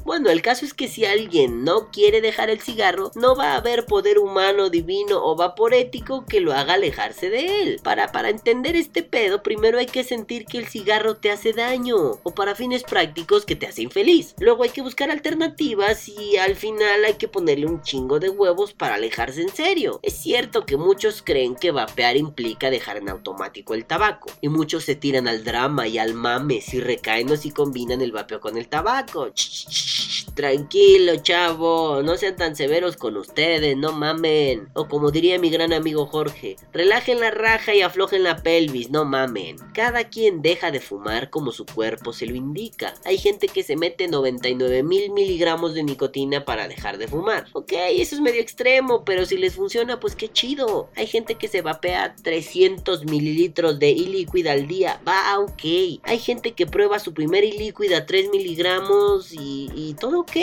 Bueno, 0.08 0.30
el 0.30 0.40
caso 0.40 0.64
es 0.64 0.72
que 0.72 0.88
si 0.88 1.04
alguien 1.04 1.64
no 1.64 1.90
quiere 1.90 2.22
dejar 2.22 2.48
el 2.48 2.62
cigarro, 2.62 3.12
no 3.14 3.36
va 3.36 3.52
a 3.52 3.56
haber 3.56 3.84
poder 3.84 4.18
humano, 4.18 4.70
divino 4.70 5.22
o 5.22 5.36
vaporético 5.36 6.24
que 6.24 6.40
lo 6.40 6.54
haga 6.54 6.72
alejarse 6.72 7.28
de 7.28 7.60
él. 7.60 7.80
Para, 7.84 8.10
para 8.10 8.30
entender 8.30 8.74
este 8.74 9.02
pedo, 9.02 9.42
primero 9.42 9.76
hay 9.76 9.84
que 9.84 10.04
sentir 10.04 10.46
que 10.46 10.56
el 10.56 10.66
cigarro 10.66 11.16
te 11.18 11.30
hace 11.30 11.52
daño, 11.52 12.20
o 12.22 12.34
para 12.34 12.54
fines 12.54 12.84
prácticos 12.84 13.44
que 13.44 13.54
te 13.54 13.66
hace 13.66 13.82
infeliz. 13.82 14.34
Luego 14.40 14.62
hay 14.62 14.70
que 14.70 14.80
buscar 14.80 15.10
alternativas 15.10 16.08
y 16.08 16.38
al 16.38 16.56
final 16.56 17.04
hay 17.04 17.14
que 17.16 17.28
ponerle 17.28 17.66
un 17.66 17.82
chingo 17.82 18.18
de 18.18 18.30
huevos 18.30 18.72
para 18.72 18.94
alejarse 18.94 19.42
en 19.42 19.54
serio. 19.54 20.00
Es 20.02 20.14
cierto 20.14 20.64
que 20.64 20.78
muchos 20.78 21.20
creen 21.20 21.54
que 21.54 21.70
vapear 21.70 22.16
implica 22.16 22.70
dejar 22.70 22.96
en 22.96 23.10
automático 23.10 23.74
el 23.74 23.84
tabaco, 23.84 24.32
y 24.40 24.48
muchos 24.48 24.84
se 24.84 24.94
tiran 24.94 25.28
al 25.28 25.44
drama 25.44 25.86
y 25.86 25.98
al 25.98 26.14
mame 26.14 26.62
si 26.62 26.80
recaen 26.80 27.30
o 27.30 27.36
si 27.36 27.50
combinan 27.50 28.00
el 28.00 28.12
vapeo 28.12 28.40
con 28.40 28.56
el 28.56 28.68
tabaco. 28.68 29.28
Ch, 29.34 29.66
ch, 29.68 29.97
Tranquilo, 30.34 31.16
chavo, 31.16 32.02
no 32.02 32.16
sean 32.16 32.36
tan 32.36 32.54
severos 32.54 32.96
con 32.96 33.16
ustedes, 33.16 33.76
no 33.76 33.92
mamen. 33.92 34.68
O 34.74 34.86
como 34.86 35.10
diría 35.10 35.38
mi 35.38 35.50
gran 35.50 35.72
amigo 35.72 36.06
Jorge, 36.06 36.56
relajen 36.72 37.20
la 37.20 37.30
raja 37.30 37.74
y 37.74 37.82
aflojen 37.82 38.22
la 38.22 38.36
pelvis, 38.36 38.90
no 38.90 39.04
mamen. 39.04 39.56
Cada 39.74 40.04
quien 40.04 40.42
deja 40.42 40.70
de 40.70 40.80
fumar 40.80 41.30
como 41.30 41.50
su 41.50 41.66
cuerpo 41.66 42.12
se 42.12 42.26
lo 42.26 42.34
indica. 42.34 42.94
Hay 43.04 43.18
gente 43.18 43.48
que 43.48 43.62
se 43.62 43.76
mete 43.76 44.08
99 44.08 44.82
mil 44.82 45.10
miligramos 45.10 45.74
de 45.74 45.82
nicotina 45.82 46.44
para 46.44 46.68
dejar 46.68 46.98
de 46.98 47.08
fumar. 47.08 47.46
Ok, 47.52 47.72
eso 47.72 48.14
es 48.14 48.20
medio 48.20 48.40
extremo, 48.40 49.04
pero 49.04 49.26
si 49.26 49.36
les 49.36 49.54
funciona, 49.54 49.98
pues 50.00 50.14
qué 50.14 50.28
chido. 50.28 50.88
Hay 50.96 51.06
gente 51.06 51.34
que 51.34 51.48
se 51.48 51.62
vapea 51.62 52.14
300 52.22 53.04
mililitros 53.06 53.78
de 53.78 53.90
ilíquida 53.90 54.52
al 54.52 54.68
día. 54.68 55.00
Va, 55.06 55.38
ok. 55.38 56.00
Hay 56.04 56.18
gente 56.18 56.52
que 56.52 56.66
prueba 56.66 56.98
su 56.98 57.12
primer 57.12 57.44
ilíquida 57.44 57.98
a 57.98 58.06
3 58.06 58.30
miligramos 58.30 59.32
y, 59.32 59.70
y 59.74 59.87
todo 59.94 60.20
ok. 60.20 60.36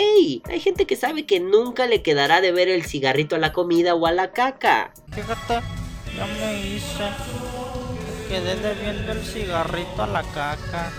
Hay 0.44 0.60
gente 0.60 0.86
que 0.86 0.96
sabe 0.96 1.26
que 1.26 1.40
nunca 1.40 1.86
le 1.86 2.02
quedará 2.02 2.40
de 2.40 2.52
ver 2.52 2.68
el 2.68 2.84
cigarrito 2.84 3.36
a 3.36 3.38
la 3.38 3.52
comida 3.52 3.94
o 3.94 4.06
a 4.06 4.12
la 4.12 4.32
caca. 4.32 4.92
Fíjate, 5.12 5.60
ya 6.16 6.26
me 6.40 6.60
hice. 6.60 7.04
Quedé 8.28 8.56
debiendo 8.56 9.12
el 9.12 9.22
cigarrito 9.22 10.02
a 10.02 10.06
la 10.06 10.22
caca. 10.22 10.92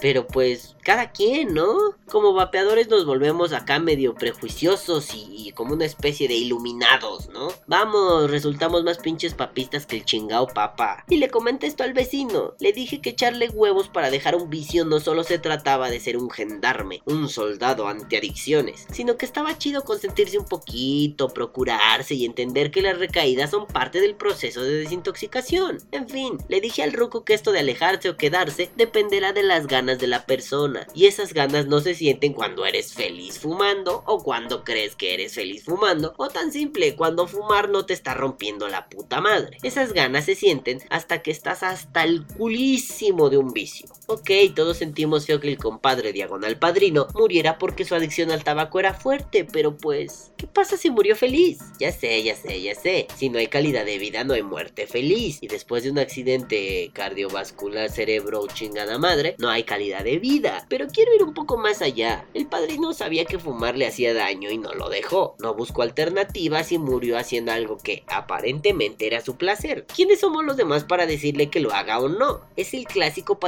Pero 0.00 0.26
pues 0.26 0.76
cada 0.86 1.10
quien, 1.10 1.52
¿no? 1.52 1.96
Como 2.08 2.32
vapeadores 2.32 2.88
nos 2.88 3.04
volvemos 3.04 3.52
acá 3.52 3.80
medio 3.80 4.14
prejuiciosos 4.14 5.08
y, 5.12 5.50
como 5.56 5.72
una 5.72 5.84
especie 5.84 6.28
de 6.28 6.34
iluminados, 6.34 7.28
¿no? 7.30 7.48
Vamos, 7.66 8.30
resultamos 8.30 8.84
más 8.84 8.98
pinches 8.98 9.34
papistas 9.34 9.84
que 9.84 9.96
el 9.96 10.04
chingao 10.04 10.46
papa. 10.46 11.04
Y 11.08 11.16
le 11.16 11.28
comenté 11.28 11.66
esto 11.66 11.82
al 11.82 11.92
vecino. 11.92 12.54
Le 12.60 12.72
dije 12.72 13.00
que 13.00 13.10
echarle 13.10 13.48
huevos 13.48 13.88
para 13.88 14.10
dejar 14.10 14.36
un 14.36 14.48
vicio 14.48 14.84
no 14.84 15.00
solo 15.00 15.24
se 15.24 15.38
trataba 15.38 15.90
de 15.90 15.98
ser 15.98 16.16
un 16.16 16.30
gendarme, 16.30 17.02
un 17.04 17.28
soldado 17.28 17.88
antiadicciones, 17.88 18.86
sino 18.92 19.16
que 19.16 19.26
estaba 19.26 19.58
chido 19.58 19.82
consentirse 19.82 20.38
un 20.38 20.44
poquito, 20.44 21.28
procurarse 21.28 22.14
y 22.14 22.26
entender 22.26 22.70
que 22.70 22.82
las 22.82 22.98
recaídas 22.98 23.50
son 23.50 23.66
parte 23.66 24.00
del 24.00 24.14
proceso 24.14 24.62
de 24.62 24.78
desintoxicación. 24.78 25.78
En 25.90 26.08
fin, 26.08 26.38
le 26.48 26.60
dije 26.60 26.82
al 26.82 26.92
ruco 26.92 27.24
que 27.24 27.34
esto 27.34 27.50
de 27.50 27.60
alejarse 27.60 28.08
o 28.08 28.16
quedarse 28.16 28.70
dependerá 28.76 29.32
de 29.32 29.42
las 29.42 29.66
ganas 29.66 29.85
de 29.94 30.08
la 30.08 30.26
persona 30.26 30.86
y 30.94 31.06
esas 31.06 31.32
ganas 31.32 31.66
no 31.66 31.80
se 31.80 31.94
sienten 31.94 32.32
cuando 32.32 32.66
eres 32.66 32.92
feliz 32.92 33.38
fumando 33.38 34.02
o 34.06 34.22
cuando 34.22 34.64
crees 34.64 34.96
que 34.96 35.14
eres 35.14 35.34
feliz 35.34 35.64
fumando 35.64 36.14
o 36.16 36.28
tan 36.28 36.50
simple 36.52 36.96
cuando 36.96 37.28
fumar 37.28 37.68
no 37.68 37.86
te 37.86 37.94
está 37.94 38.12
rompiendo 38.14 38.68
la 38.68 38.88
puta 38.88 39.20
madre. 39.20 39.58
Esas 39.62 39.92
ganas 39.92 40.24
se 40.24 40.34
sienten 40.34 40.80
hasta 40.90 41.22
que 41.22 41.30
estás 41.30 41.62
hasta 41.62 42.02
el 42.02 42.26
culísimo 42.26 43.30
de 43.30 43.38
un 43.38 43.52
vicio. 43.52 43.86
Ok, 44.08 44.30
todos 44.54 44.76
sentimos 44.76 45.26
feo 45.26 45.40
que 45.40 45.48
el 45.48 45.58
compadre 45.58 46.12
diagonal 46.12 46.56
padrino 46.60 47.08
muriera 47.12 47.58
porque 47.58 47.84
su 47.84 47.96
adicción 47.96 48.30
al 48.30 48.44
tabaco 48.44 48.78
era 48.78 48.94
fuerte, 48.94 49.44
pero 49.44 49.76
pues, 49.76 50.30
¿qué 50.36 50.46
pasa 50.46 50.76
si 50.76 50.90
murió 50.90 51.16
feliz? 51.16 51.58
Ya 51.80 51.90
sé, 51.90 52.22
ya 52.22 52.36
sé, 52.36 52.62
ya 52.62 52.76
sé. 52.76 53.08
Si 53.16 53.30
no 53.30 53.40
hay 53.40 53.48
calidad 53.48 53.84
de 53.84 53.98
vida, 53.98 54.22
no 54.22 54.34
hay 54.34 54.44
muerte 54.44 54.86
feliz. 54.86 55.38
Y 55.40 55.48
después 55.48 55.82
de 55.82 55.90
un 55.90 55.98
accidente 55.98 56.88
cardiovascular 56.92 57.90
cerebro 57.90 58.46
chingada 58.46 58.96
madre, 58.96 59.34
no 59.38 59.50
hay 59.50 59.64
calidad 59.64 60.04
de 60.04 60.20
vida. 60.20 60.64
Pero 60.68 60.86
quiero 60.86 61.12
ir 61.12 61.24
un 61.24 61.34
poco 61.34 61.56
más 61.56 61.82
allá. 61.82 62.28
El 62.32 62.46
padrino 62.46 62.92
sabía 62.92 63.24
que 63.24 63.40
fumar 63.40 63.76
le 63.76 63.88
hacía 63.88 64.14
daño 64.14 64.52
y 64.52 64.58
no 64.58 64.72
lo 64.72 64.88
dejó. 64.88 65.34
No 65.40 65.54
buscó 65.54 65.82
alternativas 65.82 66.70
y 66.70 66.78
murió 66.78 67.18
haciendo 67.18 67.50
algo 67.50 67.76
que 67.76 68.04
aparentemente 68.06 69.08
era 69.08 69.20
su 69.20 69.34
placer. 69.36 69.84
¿Quiénes 69.92 70.20
somos 70.20 70.44
los 70.44 70.56
demás 70.56 70.84
para 70.84 71.06
decirle 71.06 71.50
que 71.50 71.58
lo 71.58 71.72
haga 71.72 71.98
o 71.98 72.08
no? 72.08 72.42
Es 72.54 72.72
el 72.72 72.84
clásico 72.84 73.40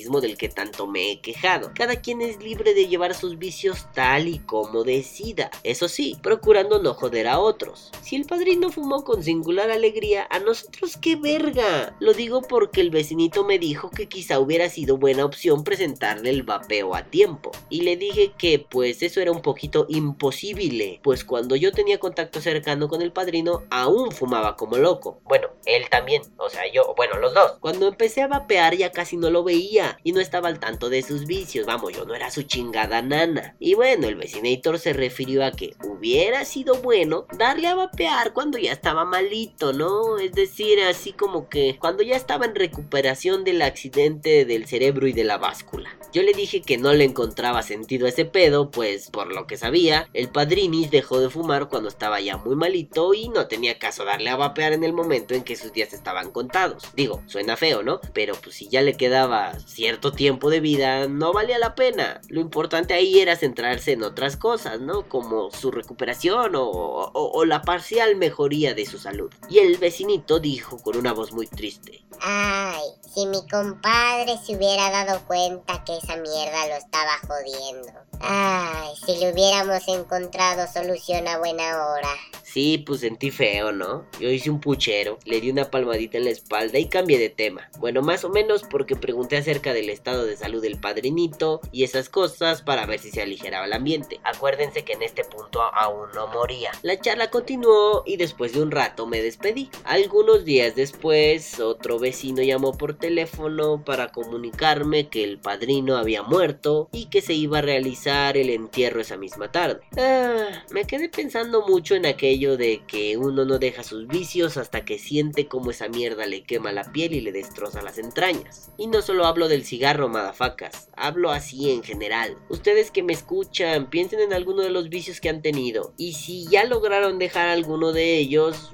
del 0.00 0.36
que 0.36 0.48
tanto 0.48 0.86
me 0.86 1.12
he 1.12 1.20
quejado. 1.20 1.72
Cada 1.74 1.96
quien 2.00 2.22
es 2.22 2.42
libre 2.42 2.74
de 2.74 2.88
llevar 2.88 3.14
sus 3.14 3.38
vicios 3.38 3.86
tal 3.92 4.28
y 4.28 4.38
como 4.38 4.82
decida. 4.82 5.50
Eso 5.62 5.88
sí, 5.88 6.16
procurando 6.22 6.82
no 6.82 6.94
joder 6.94 7.28
a 7.28 7.38
otros. 7.38 7.92
Si 8.02 8.16
el 8.16 8.24
padrino 8.24 8.70
fumó 8.70 9.04
con 9.04 9.22
singular 9.22 9.70
alegría, 9.70 10.26
a 10.30 10.38
nosotros 10.38 10.96
qué 10.96 11.16
verga. 11.16 11.94
Lo 12.00 12.14
digo 12.14 12.42
porque 12.42 12.80
el 12.80 12.90
vecinito 12.90 13.44
me 13.44 13.58
dijo 13.58 13.90
que 13.90 14.08
quizá 14.08 14.40
hubiera 14.40 14.68
sido 14.68 14.96
buena 14.96 15.24
opción 15.24 15.64
presentarle 15.64 16.30
el 16.30 16.42
vapeo 16.42 16.94
a 16.94 17.04
tiempo. 17.04 17.52
Y 17.68 17.82
le 17.82 17.96
dije 17.96 18.32
que 18.38 18.58
pues 18.58 19.02
eso 19.02 19.20
era 19.20 19.32
un 19.32 19.42
poquito 19.42 19.86
imposible, 19.88 21.00
pues 21.02 21.24
cuando 21.24 21.56
yo 21.56 21.72
tenía 21.72 22.00
contacto 22.00 22.40
cercano 22.40 22.88
con 22.88 23.02
el 23.02 23.12
padrino 23.12 23.64
aún 23.70 24.10
fumaba 24.12 24.56
como 24.56 24.78
loco. 24.78 25.20
Bueno, 25.24 25.48
él 25.66 25.84
también, 25.90 26.22
o 26.38 26.48
sea, 26.48 26.62
yo, 26.72 26.94
bueno, 26.96 27.18
los 27.18 27.34
dos. 27.34 27.52
Cuando 27.60 27.88
empecé 27.88 28.22
a 28.22 28.28
vapear 28.28 28.76
ya 28.76 28.90
casi 28.92 29.16
no 29.16 29.30
lo 29.30 29.44
veía 29.44 29.89
y 30.02 30.12
no 30.12 30.20
estaba 30.20 30.48
al 30.48 30.60
tanto 30.60 30.88
de 30.88 31.02
sus 31.02 31.26
vicios, 31.26 31.66
vamos, 31.66 31.92
yo 31.92 32.04
no 32.04 32.14
era 32.14 32.30
su 32.30 32.42
chingada 32.42 33.02
nana. 33.02 33.56
Y 33.58 33.74
bueno, 33.74 34.08
el 34.08 34.16
vecinator 34.16 34.78
se 34.78 34.92
refirió 34.92 35.44
a 35.44 35.52
que 35.52 35.74
hubiera 35.84 36.44
sido 36.44 36.76
bueno 36.76 37.26
darle 37.36 37.68
a 37.68 37.74
vapear 37.74 38.32
cuando 38.32 38.58
ya 38.58 38.72
estaba 38.72 39.04
malito, 39.04 39.72
¿no? 39.72 40.18
Es 40.18 40.32
decir, 40.32 40.80
así 40.80 41.12
como 41.12 41.48
que 41.48 41.76
cuando 41.78 42.02
ya 42.02 42.16
estaba 42.16 42.46
en 42.46 42.54
recuperación 42.54 43.44
del 43.44 43.62
accidente 43.62 44.44
del 44.44 44.66
cerebro 44.66 45.06
y 45.06 45.12
de 45.12 45.24
la 45.24 45.38
báscula. 45.38 45.90
Yo 46.12 46.22
le 46.22 46.32
dije 46.32 46.62
que 46.62 46.76
no 46.76 46.92
le 46.92 47.04
encontraba 47.04 47.62
sentido 47.62 48.06
a 48.06 48.08
ese 48.08 48.24
pedo, 48.24 48.70
pues 48.70 49.10
por 49.10 49.32
lo 49.32 49.46
que 49.46 49.56
sabía, 49.56 50.08
el 50.12 50.28
padrinis 50.28 50.90
dejó 50.90 51.20
de 51.20 51.30
fumar 51.30 51.68
cuando 51.68 51.88
estaba 51.88 52.20
ya 52.20 52.36
muy 52.36 52.56
malito 52.56 53.14
y 53.14 53.28
no 53.28 53.46
tenía 53.46 53.78
caso 53.78 54.04
darle 54.04 54.30
a 54.30 54.36
vapear 54.36 54.72
en 54.72 54.82
el 54.82 54.92
momento 54.92 55.34
en 55.34 55.44
que 55.44 55.56
sus 55.56 55.72
días 55.72 55.92
estaban 55.92 56.32
contados. 56.32 56.84
Digo, 56.94 57.22
suena 57.26 57.56
feo, 57.56 57.82
¿no? 57.82 58.00
Pero 58.12 58.34
pues 58.42 58.56
si 58.56 58.68
ya 58.68 58.82
le 58.82 58.96
quedaba 58.96 59.58
cierto 59.80 60.12
tiempo 60.12 60.50
de 60.50 60.60
vida, 60.60 61.08
no 61.08 61.32
valía 61.32 61.58
la 61.58 61.74
pena. 61.74 62.20
Lo 62.28 62.42
importante 62.42 62.92
ahí 62.92 63.18
era 63.18 63.34
centrarse 63.34 63.92
en 63.92 64.02
otras 64.02 64.36
cosas, 64.36 64.78
¿no? 64.78 65.08
Como 65.08 65.50
su 65.52 65.70
recuperación 65.70 66.54
o, 66.54 66.66
o, 66.66 67.44
la 67.46 67.62
parcial 67.62 68.16
mejoría 68.16 68.74
de 68.74 68.84
su 68.84 68.98
salud. 68.98 69.32
Y 69.48 69.60
el 69.60 69.78
vecinito 69.78 70.38
dijo 70.38 70.76
con 70.82 70.98
una 70.98 71.14
voz 71.14 71.32
muy 71.32 71.46
triste. 71.46 72.04
Ay, 72.20 72.82
si 73.14 73.24
mi 73.24 73.40
compadre 73.48 74.36
se 74.44 74.54
hubiera 74.54 74.90
dado 74.90 75.22
cuenta 75.26 75.82
que 75.84 75.96
esa 75.96 76.16
mierda 76.16 76.68
lo 76.68 76.74
estaba 76.74 77.16
jodiendo. 77.26 77.88
Ay, 78.20 78.90
si 79.06 79.16
le 79.16 79.32
hubiéramos 79.32 79.88
encontrado 79.88 80.70
solución 80.70 81.26
a 81.26 81.38
buena 81.38 81.86
hora. 81.86 82.10
Sí, 82.52 82.78
pues 82.84 83.00
sentí 83.00 83.30
feo, 83.30 83.70
¿no? 83.70 84.06
Yo 84.18 84.28
hice 84.28 84.50
un 84.50 84.60
puchero, 84.60 85.20
le 85.24 85.40
di 85.40 85.52
una 85.52 85.70
palmadita 85.70 86.18
en 86.18 86.24
la 86.24 86.30
espalda 86.30 86.80
y 86.80 86.88
cambié 86.88 87.16
de 87.16 87.28
tema. 87.28 87.70
Bueno, 87.78 88.02
más 88.02 88.24
o 88.24 88.28
menos 88.28 88.64
porque 88.64 88.96
pregunté 88.96 89.36
acerca 89.36 89.72
del 89.72 89.88
estado 89.88 90.24
de 90.24 90.36
salud 90.36 90.60
del 90.60 90.80
padrinito 90.80 91.60
y 91.70 91.84
esas 91.84 92.08
cosas 92.08 92.62
para 92.62 92.86
ver 92.86 92.98
si 92.98 93.12
se 93.12 93.22
aligeraba 93.22 93.66
el 93.66 93.72
ambiente. 93.72 94.18
Acuérdense 94.24 94.82
que 94.82 94.94
en 94.94 95.02
este 95.02 95.22
punto 95.22 95.62
aún 95.62 96.08
no 96.12 96.26
moría. 96.26 96.72
La 96.82 97.00
charla 97.00 97.30
continuó 97.30 98.02
y 98.04 98.16
después 98.16 98.52
de 98.52 98.62
un 98.62 98.72
rato 98.72 99.06
me 99.06 99.22
despedí. 99.22 99.70
Algunos 99.84 100.44
días 100.44 100.74
después, 100.74 101.60
otro 101.60 102.00
vecino 102.00 102.42
llamó 102.42 102.76
por 102.76 102.94
teléfono 102.94 103.84
para 103.84 104.08
comunicarme 104.08 105.08
que 105.08 105.22
el 105.22 105.38
padrino 105.38 105.96
había 105.96 106.24
muerto 106.24 106.88
y 106.90 107.06
que 107.10 107.22
se 107.22 107.34
iba 107.34 107.58
a 107.58 107.62
realizar 107.62 108.36
el 108.36 108.50
entierro 108.50 109.00
esa 109.00 109.16
misma 109.16 109.52
tarde. 109.52 109.82
Ah, 109.96 110.64
me 110.72 110.84
quedé 110.84 111.08
pensando 111.08 111.64
mucho 111.64 111.94
en 111.94 112.06
aquello 112.06 112.39
de 112.40 112.82
que 112.86 113.16
uno 113.16 113.44
no 113.44 113.58
deja 113.58 113.82
sus 113.82 114.06
vicios 114.06 114.56
hasta 114.56 114.84
que 114.84 114.98
siente 114.98 115.46
como 115.46 115.70
esa 115.70 115.88
mierda 115.88 116.26
le 116.26 116.42
quema 116.42 116.72
la 116.72 116.90
piel 116.90 117.12
y 117.12 117.20
le 117.20 117.32
destroza 117.32 117.82
las 117.82 117.98
entrañas. 117.98 118.70
Y 118.78 118.86
no 118.86 119.02
solo 119.02 119.26
hablo 119.26 119.48
del 119.48 119.64
cigarro, 119.64 120.08
madafacas, 120.08 120.88
hablo 120.96 121.30
así 121.30 121.70
en 121.70 121.82
general. 121.82 122.36
Ustedes 122.48 122.90
que 122.90 123.02
me 123.02 123.12
escuchan, 123.12 123.90
piensen 123.90 124.20
en 124.20 124.32
alguno 124.32 124.62
de 124.62 124.70
los 124.70 124.88
vicios 124.88 125.20
que 125.20 125.28
han 125.28 125.42
tenido. 125.42 125.92
Y 125.96 126.14
si 126.14 126.46
ya 126.48 126.64
lograron 126.64 127.18
dejar 127.18 127.48
alguno 127.48 127.92
de 127.92 128.16
ellos 128.16 128.70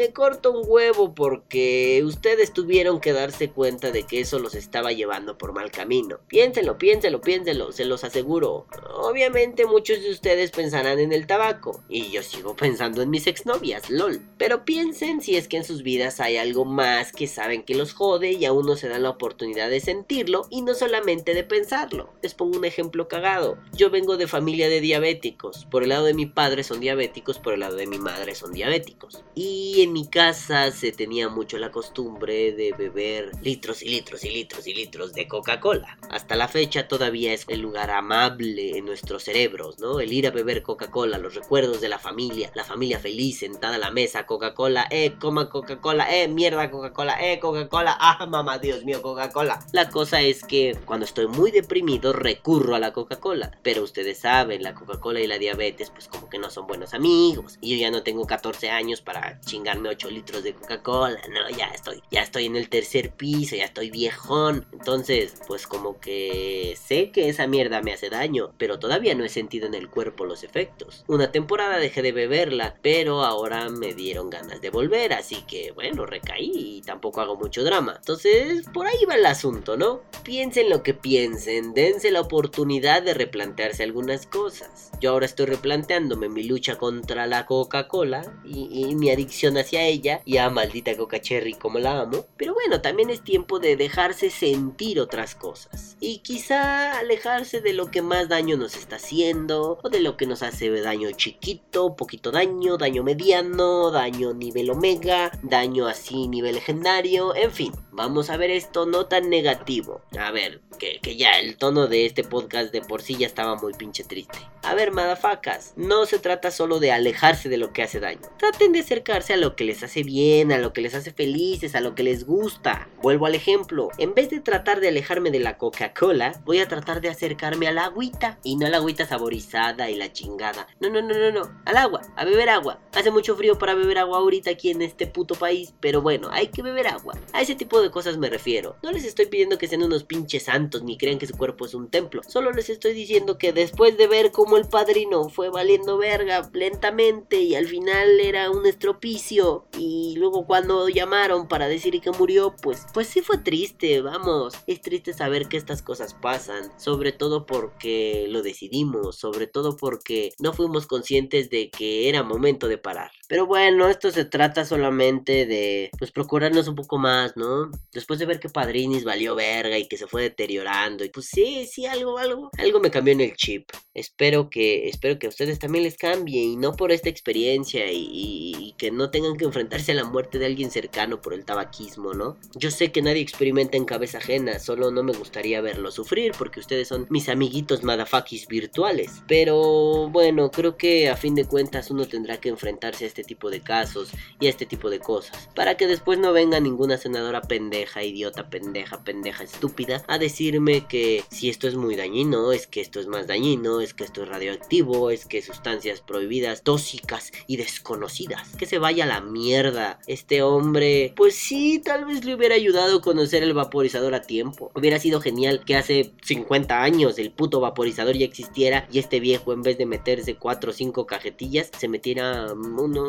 me 0.00 0.14
corto 0.14 0.52
un 0.52 0.64
huevo 0.66 1.14
porque 1.14 2.00
ustedes 2.06 2.54
tuvieron 2.54 3.02
que 3.02 3.12
darse 3.12 3.50
cuenta 3.50 3.90
de 3.90 4.04
que 4.04 4.20
eso 4.20 4.38
los 4.38 4.54
estaba 4.54 4.92
llevando 4.92 5.36
por 5.36 5.52
mal 5.52 5.70
camino. 5.70 6.20
Piénsenlo, 6.26 6.78
piénsenlo, 6.78 7.20
piénsenlo, 7.20 7.70
se 7.70 7.84
los 7.84 8.02
aseguro. 8.02 8.66
Obviamente 8.94 9.66
muchos 9.66 10.00
de 10.00 10.10
ustedes 10.10 10.52
pensarán 10.52 11.00
en 11.00 11.12
el 11.12 11.26
tabaco 11.26 11.82
y 11.86 12.10
yo 12.10 12.22
sigo 12.22 12.56
pensando 12.56 13.02
en 13.02 13.10
mis 13.10 13.26
exnovias, 13.26 13.90
lol. 13.90 14.22
Pero 14.38 14.64
piensen 14.64 15.20
si 15.20 15.36
es 15.36 15.48
que 15.48 15.58
en 15.58 15.64
sus 15.64 15.82
vidas 15.82 16.18
hay 16.18 16.38
algo 16.38 16.64
más 16.64 17.12
que 17.12 17.26
saben 17.26 17.62
que 17.62 17.74
los 17.74 17.92
jode 17.92 18.32
y 18.32 18.46
aún 18.46 18.64
no 18.64 18.76
se 18.76 18.88
dan 18.88 19.02
la 19.02 19.10
oportunidad 19.10 19.68
de 19.68 19.80
sentirlo 19.80 20.46
y 20.48 20.62
no 20.62 20.72
solamente 20.72 21.34
de 21.34 21.44
pensarlo. 21.44 22.14
Les 22.22 22.32
pongo 22.32 22.56
un 22.56 22.64
ejemplo 22.64 23.06
cagado. 23.06 23.58
Yo 23.74 23.90
vengo 23.90 24.16
de 24.16 24.26
familia 24.26 24.70
de 24.70 24.80
diabéticos. 24.80 25.66
Por 25.66 25.82
el 25.82 25.90
lado 25.90 26.06
de 26.06 26.14
mi 26.14 26.24
padre 26.24 26.64
son 26.64 26.80
diabéticos, 26.80 27.38
por 27.38 27.52
el 27.52 27.60
lado 27.60 27.76
de 27.76 27.86
mi 27.86 27.98
madre 27.98 28.34
son 28.34 28.54
diabéticos. 28.54 29.22
Y 29.34 29.82
en 29.82 29.89
mi 29.92 30.06
casa 30.06 30.70
se 30.70 30.92
tenía 30.92 31.28
mucho 31.28 31.58
la 31.58 31.70
costumbre 31.70 32.52
de 32.52 32.72
beber 32.72 33.30
litros 33.42 33.82
y 33.82 33.88
litros 33.88 34.24
y 34.24 34.30
litros 34.30 34.66
y 34.66 34.74
litros 34.74 35.12
de 35.12 35.28
Coca-Cola. 35.28 35.98
Hasta 36.10 36.36
la 36.36 36.48
fecha 36.48 36.88
todavía 36.88 37.32
es 37.32 37.44
el 37.48 37.60
lugar 37.60 37.90
amable 37.90 38.76
en 38.76 38.84
nuestros 38.84 39.24
cerebros, 39.24 39.78
¿no? 39.78 40.00
El 40.00 40.12
ir 40.12 40.26
a 40.26 40.30
beber 40.30 40.62
Coca-Cola, 40.62 41.18
los 41.18 41.34
recuerdos 41.34 41.80
de 41.80 41.88
la 41.88 41.98
familia, 41.98 42.50
la 42.54 42.64
familia 42.64 42.98
feliz 42.98 43.40
sentada 43.40 43.76
a 43.76 43.78
la 43.78 43.90
mesa, 43.90 44.26
Coca-Cola, 44.26 44.86
eh, 44.90 45.14
coma 45.20 45.48
Coca-Cola, 45.48 46.14
eh, 46.14 46.28
mierda 46.28 46.70
Coca-Cola, 46.70 47.16
eh, 47.20 47.38
Coca-Cola, 47.38 47.96
ah, 48.00 48.26
mamá, 48.26 48.58
Dios 48.58 48.84
mío, 48.84 49.02
Coca-Cola. 49.02 49.64
La 49.72 49.90
cosa 49.90 50.20
es 50.20 50.44
que 50.44 50.76
cuando 50.84 51.06
estoy 51.06 51.26
muy 51.26 51.50
deprimido 51.50 52.12
recurro 52.12 52.74
a 52.74 52.78
la 52.78 52.92
Coca-Cola, 52.92 53.50
pero 53.62 53.82
ustedes 53.82 54.18
saben, 54.18 54.62
la 54.62 54.74
Coca-Cola 54.74 55.20
y 55.20 55.26
la 55.26 55.38
diabetes 55.38 55.90
pues 55.90 56.08
como 56.08 56.28
que 56.28 56.38
no 56.38 56.50
son 56.50 56.66
buenos 56.66 56.94
amigos. 56.94 57.58
Y 57.60 57.70
yo 57.70 57.80
ya 57.80 57.90
no 57.90 58.02
tengo 58.02 58.26
14 58.26 58.70
años 58.70 59.00
para 59.00 59.40
chingarme 59.80 59.88
8 59.88 60.10
litros 60.10 60.42
de 60.42 60.54
Coca-Cola, 60.54 61.20
no, 61.30 61.56
ya 61.56 61.66
estoy, 61.66 62.02
ya 62.10 62.22
estoy 62.22 62.46
en 62.46 62.56
el 62.56 62.68
tercer 62.68 63.12
piso, 63.12 63.56
ya 63.56 63.64
estoy 63.64 63.90
viejón. 63.90 64.66
Entonces, 64.72 65.34
pues 65.46 65.66
como 65.66 66.00
que 66.00 66.76
sé 66.80 67.10
que 67.10 67.28
esa 67.28 67.46
mierda 67.46 67.82
me 67.82 67.92
hace 67.92 68.10
daño, 68.10 68.52
pero 68.58 68.78
todavía 68.78 69.14
no 69.14 69.24
he 69.24 69.28
sentido 69.28 69.66
en 69.66 69.74
el 69.74 69.88
cuerpo 69.88 70.24
los 70.24 70.44
efectos. 70.44 71.04
Una 71.08 71.32
temporada 71.32 71.78
dejé 71.78 72.02
de 72.02 72.12
beberla, 72.12 72.76
pero 72.82 73.24
ahora 73.24 73.68
me 73.68 73.94
dieron 73.94 74.30
ganas 74.30 74.60
de 74.60 74.70
volver, 74.70 75.12
así 75.12 75.42
que 75.46 75.72
bueno, 75.72 76.06
recaí 76.06 76.52
y 76.54 76.82
tampoco 76.82 77.20
hago 77.20 77.36
mucho 77.36 77.64
drama. 77.64 77.94
Entonces, 77.96 78.66
por 78.72 78.86
ahí 78.86 79.04
va 79.08 79.14
el 79.14 79.26
asunto, 79.26 79.76
¿no? 79.76 80.02
Piensen 80.22 80.68
lo 80.68 80.82
que 80.82 80.94
piensen, 80.94 81.74
dense 81.74 82.10
la 82.10 82.20
oportunidad 82.20 83.02
de 83.02 83.14
replantearse 83.14 83.82
algunas 83.82 84.26
cosas. 84.26 84.90
Yo 85.00 85.10
ahora 85.10 85.26
estoy 85.26 85.46
replanteándome 85.46 86.28
mi 86.28 86.44
lucha 86.44 86.76
contra 86.76 87.26
la 87.26 87.46
Coca-Cola 87.46 88.34
y, 88.44 88.94
mi 88.94 89.10
adicción 89.10 89.56
hacia 89.60 89.84
ella, 89.84 90.22
y 90.24 90.36
a 90.38 90.50
maldita 90.50 90.96
Coca 90.96 91.20
Cherry 91.20 91.54
como 91.54 91.78
la 91.78 92.00
amo. 92.00 92.26
Pero 92.36 92.54
bueno, 92.54 92.80
también 92.80 93.10
es 93.10 93.22
tiempo 93.22 93.58
de 93.58 93.76
dejarse 93.76 94.30
sentir 94.30 95.00
otras 95.00 95.34
cosas. 95.34 95.96
Y 96.00 96.18
quizá 96.18 96.98
alejarse 96.98 97.60
de 97.60 97.72
lo 97.72 97.90
que 97.90 98.02
más 98.02 98.28
daño 98.28 98.56
nos 98.56 98.76
está 98.76 98.96
haciendo, 98.96 99.78
o 99.82 99.88
de 99.88 100.00
lo 100.00 100.16
que 100.16 100.26
nos 100.26 100.42
hace 100.42 100.70
daño 100.80 101.10
chiquito, 101.12 101.96
poquito 101.96 102.30
daño, 102.30 102.76
daño 102.76 103.02
mediano, 103.02 103.90
daño 103.90 104.34
nivel 104.34 104.70
omega, 104.70 105.30
daño 105.42 105.86
así 105.86 106.28
nivel 106.28 106.56
legendario, 106.56 107.34
en 107.34 107.52
fin. 107.52 107.72
Vamos 107.92 108.30
a 108.30 108.36
ver 108.36 108.50
esto 108.50 108.86
no 108.86 109.06
tan 109.06 109.28
negativo. 109.28 110.02
A 110.18 110.30
ver, 110.30 110.60
que, 110.78 111.00
que 111.02 111.16
ya 111.16 111.38
el 111.38 111.56
tono 111.56 111.86
de 111.86 112.06
este 112.06 112.24
podcast 112.24 112.72
de 112.72 112.80
por 112.80 113.02
sí 113.02 113.16
ya 113.16 113.26
estaba 113.26 113.56
muy 113.56 113.74
pinche 113.74 114.04
triste. 114.04 114.38
A 114.62 114.74
ver, 114.74 114.92
madafacas, 114.92 115.72
no 115.76 116.06
se 116.06 116.18
trata 116.18 116.50
solo 116.50 116.80
de 116.80 116.92
alejarse 116.92 117.48
de 117.48 117.56
lo 117.56 117.72
que 117.72 117.82
hace 117.82 118.00
daño. 118.00 118.20
Traten 118.38 118.72
de 118.72 118.80
acercarse 118.80 119.32
a 119.32 119.36
lo 119.36 119.49
que 119.56 119.64
les 119.64 119.82
hace 119.82 120.02
bien, 120.02 120.52
a 120.52 120.58
lo 120.58 120.72
que 120.72 120.80
les 120.80 120.94
hace 120.94 121.12
felices, 121.12 121.74
a 121.74 121.80
lo 121.80 121.94
que 121.94 122.02
les 122.02 122.24
gusta. 122.26 122.88
Vuelvo 123.02 123.26
al 123.26 123.34
ejemplo, 123.34 123.88
en 123.98 124.14
vez 124.14 124.30
de 124.30 124.40
tratar 124.40 124.80
de 124.80 124.88
alejarme 124.88 125.30
de 125.30 125.40
la 125.40 125.58
Coca-Cola, 125.58 126.40
voy 126.44 126.58
a 126.58 126.68
tratar 126.68 127.00
de 127.00 127.08
acercarme 127.08 127.68
a 127.68 127.72
la 127.72 127.84
agüita. 127.84 128.38
Y 128.42 128.56
no 128.56 128.66
a 128.66 128.70
la 128.70 128.78
agüita 128.78 129.06
saborizada 129.06 129.90
y 129.90 129.96
la 129.96 130.12
chingada. 130.12 130.66
No, 130.80 130.88
no, 130.90 131.02
no, 131.02 131.14
no, 131.14 131.30
no. 131.30 131.62
Al 131.64 131.76
agua, 131.76 132.02
a 132.16 132.24
beber 132.24 132.48
agua. 132.48 132.80
Hace 132.94 133.10
mucho 133.10 133.36
frío 133.36 133.58
para 133.58 133.74
beber 133.74 133.98
agua 133.98 134.18
ahorita 134.18 134.50
aquí 134.50 134.70
en 134.70 134.82
este 134.82 135.06
puto 135.06 135.34
país, 135.34 135.74
pero 135.80 136.02
bueno, 136.02 136.28
hay 136.30 136.48
que 136.48 136.62
beber 136.62 136.88
agua. 136.88 137.14
A 137.32 137.42
ese 137.42 137.54
tipo 137.54 137.80
de 137.80 137.90
cosas 137.90 138.16
me 138.18 138.30
refiero. 138.30 138.76
No 138.82 138.92
les 138.92 139.04
estoy 139.04 139.26
pidiendo 139.26 139.58
que 139.58 139.68
sean 139.68 139.82
unos 139.82 140.04
pinches 140.04 140.44
santos 140.44 140.82
ni 140.82 140.98
crean 140.98 141.18
que 141.18 141.26
su 141.26 141.36
cuerpo 141.36 141.66
es 141.66 141.74
un 141.74 141.88
templo. 141.88 142.22
Solo 142.26 142.52
les 142.52 142.70
estoy 142.70 142.92
diciendo 142.92 143.38
que 143.38 143.52
después 143.52 143.96
de 143.96 144.06
ver 144.06 144.32
cómo 144.32 144.56
el 144.56 144.68
padrino 144.68 145.28
fue 145.28 145.50
valiendo 145.50 145.98
verga 145.98 146.48
lentamente 146.52 147.40
y 147.40 147.54
al 147.54 147.66
final 147.66 148.20
era 148.20 148.50
un 148.50 148.66
estropicio 148.66 149.39
y 149.76 150.14
luego 150.16 150.46
cuando 150.46 150.88
llamaron 150.88 151.48
para 151.48 151.68
decir 151.68 152.00
que 152.00 152.10
murió, 152.10 152.54
pues 152.62 152.86
pues 152.92 153.08
sí 153.08 153.20
fue 153.22 153.38
triste, 153.38 154.00
vamos. 154.00 154.54
Es 154.66 154.80
triste 154.80 155.12
saber 155.12 155.48
que 155.48 155.56
estas 155.56 155.82
cosas 155.82 156.14
pasan, 156.14 156.70
sobre 156.78 157.12
todo 157.12 157.46
porque 157.46 158.26
lo 158.28 158.42
decidimos, 158.42 159.16
sobre 159.16 159.46
todo 159.46 159.76
porque 159.76 160.32
no 160.38 160.52
fuimos 160.52 160.86
conscientes 160.86 161.50
de 161.50 161.70
que 161.70 162.08
era 162.08 162.22
momento 162.22 162.68
de 162.68 162.78
parar. 162.78 163.10
Pero 163.30 163.46
bueno, 163.46 163.88
esto 163.88 164.10
se 164.10 164.24
trata 164.24 164.64
solamente 164.64 165.46
de 165.46 165.92
pues 165.96 166.10
procurarnos 166.10 166.66
un 166.66 166.74
poco 166.74 166.98
más, 166.98 167.36
¿no? 167.36 167.70
Después 167.92 168.18
de 168.18 168.26
ver 168.26 168.40
que 168.40 168.48
Padrinis 168.48 169.04
valió 169.04 169.36
verga 169.36 169.78
y 169.78 169.86
que 169.86 169.96
se 169.96 170.08
fue 170.08 170.22
deteriorando 170.22 171.04
y 171.04 171.10
pues 171.10 171.26
sí, 171.26 171.64
sí 171.70 171.86
algo 171.86 172.18
algo 172.18 172.50
algo 172.58 172.80
me 172.80 172.90
cambió 172.90 173.12
en 173.12 173.20
el 173.20 173.36
chip. 173.36 173.70
Espero 173.94 174.50
que 174.50 174.88
espero 174.88 175.20
que 175.20 175.26
a 175.26 175.28
ustedes 175.28 175.60
también 175.60 175.84
les 175.84 175.96
cambie 175.96 176.42
y 176.42 176.56
no 176.56 176.74
por 176.74 176.90
esta 176.90 177.08
experiencia 177.08 177.84
y, 177.92 178.74
que 178.78 178.90
no 178.90 179.10
tengan 179.10 179.36
que 179.36 179.44
enfrentarse 179.44 179.92
a 179.92 179.94
la 179.94 180.04
muerte 180.04 180.40
de 180.40 180.46
alguien 180.46 180.72
cercano 180.72 181.20
por 181.20 181.32
el 181.32 181.44
tabaquismo, 181.44 182.14
¿no? 182.14 182.36
Yo 182.56 182.72
sé 182.72 182.90
que 182.90 183.02
nadie 183.02 183.22
experimenta 183.22 183.76
en 183.76 183.84
cabeza 183.84 184.18
ajena, 184.18 184.58
solo 184.58 184.90
no 184.90 185.04
me 185.04 185.12
gustaría 185.12 185.60
verlo 185.60 185.92
sufrir 185.92 186.32
porque 186.36 186.58
ustedes 186.58 186.88
son 186.88 187.06
mis 187.10 187.28
amiguitos 187.28 187.84
madafakis 187.84 188.48
virtuales. 188.48 189.22
Pero 189.28 190.08
bueno, 190.08 190.50
creo 190.50 190.76
que 190.76 191.08
a 191.08 191.16
fin 191.16 191.36
de 191.36 191.44
cuentas 191.44 191.92
uno 191.92 192.06
tendrá 192.06 192.38
que 192.38 192.48
enfrentarse 192.48 193.04
a 193.04 193.06
este 193.08 193.19
tipo 193.24 193.50
de 193.50 193.60
casos 193.60 194.10
y 194.38 194.46
este 194.46 194.66
tipo 194.66 194.90
de 194.90 195.00
cosas 195.00 195.48
para 195.54 195.76
que 195.76 195.86
después 195.86 196.18
no 196.18 196.32
venga 196.32 196.60
ninguna 196.60 196.96
senadora 196.96 197.42
pendeja, 197.42 198.02
idiota, 198.02 198.48
pendeja, 198.48 199.02
pendeja, 199.04 199.44
estúpida 199.44 200.02
a 200.06 200.18
decirme 200.18 200.86
que 200.86 201.24
si 201.30 201.48
esto 201.48 201.68
es 201.68 201.74
muy 201.74 201.96
dañino, 201.96 202.52
es 202.52 202.66
que 202.66 202.80
esto 202.80 203.00
es 203.00 203.06
más 203.06 203.26
dañino, 203.26 203.80
es 203.80 203.94
que 203.94 204.04
esto 204.04 204.22
es 204.22 204.28
radioactivo, 204.28 205.10
es 205.10 205.26
que 205.26 205.42
sustancias 205.42 206.00
prohibidas, 206.00 206.62
tóxicas 206.62 207.32
y 207.46 207.56
desconocidas. 207.56 208.48
Que 208.56 208.66
se 208.66 208.78
vaya 208.78 209.04
a 209.04 209.06
la 209.06 209.20
mierda. 209.20 209.98
Este 210.06 210.42
hombre, 210.42 211.12
pues 211.16 211.34
sí, 211.34 211.80
tal 211.84 212.04
vez 212.04 212.24
le 212.24 212.34
hubiera 212.34 212.54
ayudado 212.54 212.98
a 212.98 213.02
conocer 213.02 213.42
el 213.42 213.54
vaporizador 213.54 214.14
a 214.14 214.22
tiempo. 214.22 214.70
Hubiera 214.74 214.98
sido 214.98 215.20
genial 215.20 215.64
que 215.64 215.76
hace 215.76 216.12
50 216.22 216.82
años 216.82 217.18
el 217.18 217.30
puto 217.30 217.60
vaporizador 217.60 218.16
ya 218.16 218.26
existiera 218.26 218.88
y 218.92 218.98
este 218.98 219.20
viejo 219.20 219.52
en 219.52 219.62
vez 219.62 219.78
de 219.78 219.86
meterse 219.86 220.36
4 220.36 220.70
o 220.70 220.74
5 220.74 221.06
cajetillas 221.06 221.70
se 221.76 221.88
metiera 221.88 222.54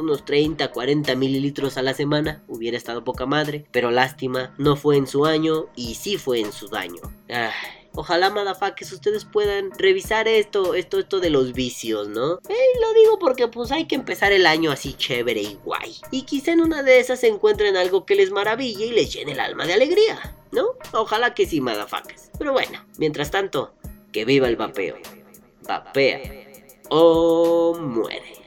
unos 0.02 0.26
30, 0.26 0.72
40 0.72 1.16
mililitros 1.16 1.78
a 1.78 1.82
la 1.82 1.94
semana. 1.94 2.44
Hubiera 2.48 2.78
estado 2.78 3.04
poca 3.04 3.26
madre, 3.26 3.66
pero 3.72 3.92
lástima, 3.92 4.54
no 4.58 4.76
fue 4.76 4.98
en 4.98 5.08
su 5.08 5.26
año 5.26 5.68
y 5.76 5.96
sí 5.96 6.18
fue 6.18 6.40
en 6.40 6.52
su 6.52 6.68
daño. 6.68 7.02
Ojalá, 7.94 8.30
madafakes, 8.30 8.94
ustedes 8.94 9.26
puedan 9.26 9.72
revisar 9.78 10.28
esto, 10.28 10.76
esto, 10.76 11.00
esto 11.00 11.20
de 11.20 11.30
los 11.30 11.52
vicios, 11.52 12.08
¿no? 12.08 12.36
Eh, 12.48 12.80
lo 12.80 12.94
digo 12.94 13.20
porque 13.20 13.50
pues 13.50 13.72
hay 13.72 13.86
que 13.86 13.96
empezar 13.96 14.32
el 14.32 14.46
año 14.46 14.72
así 14.72 14.94
chévere 14.94 15.42
y 15.42 15.60
guay. 15.64 15.98
Y 16.10 16.22
quizá 16.24 16.54
en 16.54 16.62
una 16.62 16.84
de 16.84 17.00
esas 17.00 17.20
se 17.20 17.28
encuentren 17.28 17.76
algo 17.76 18.06
que 18.06 18.16
les 18.16 18.32
maraville 18.32 18.86
y 18.86 18.92
les 18.92 19.14
llene 19.14 19.34
el 19.34 19.42
alma 19.42 19.66
de 19.66 19.74
alegría, 19.74 20.38
¿no? 20.52 20.68
Ojalá 20.94 21.34
que 21.34 21.46
sí, 21.46 21.60
madafakes. 21.60 22.32
Pero 22.38 22.54
bueno, 22.54 22.86
mientras 22.98 23.30
tanto, 23.30 23.74
que 24.14 24.24
viva 24.24 24.48
el 24.48 24.56
vapeo. 24.56 24.96
Vapea 25.68 26.42
o 26.94 27.78
muere. 27.80 28.41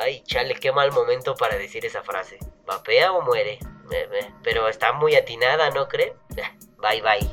Ay, 0.00 0.22
chale, 0.24 0.54
qué 0.54 0.72
mal 0.72 0.92
momento 0.92 1.34
para 1.34 1.56
decir 1.56 1.84
esa 1.86 2.02
frase. 2.02 2.38
¿Vapea 2.66 3.12
o 3.12 3.22
muere? 3.22 3.58
Pero 4.42 4.68
está 4.68 4.92
muy 4.92 5.14
atinada, 5.14 5.70
¿no 5.70 5.88
cree? 5.88 6.14
Bye 6.78 7.02
bye. 7.02 7.28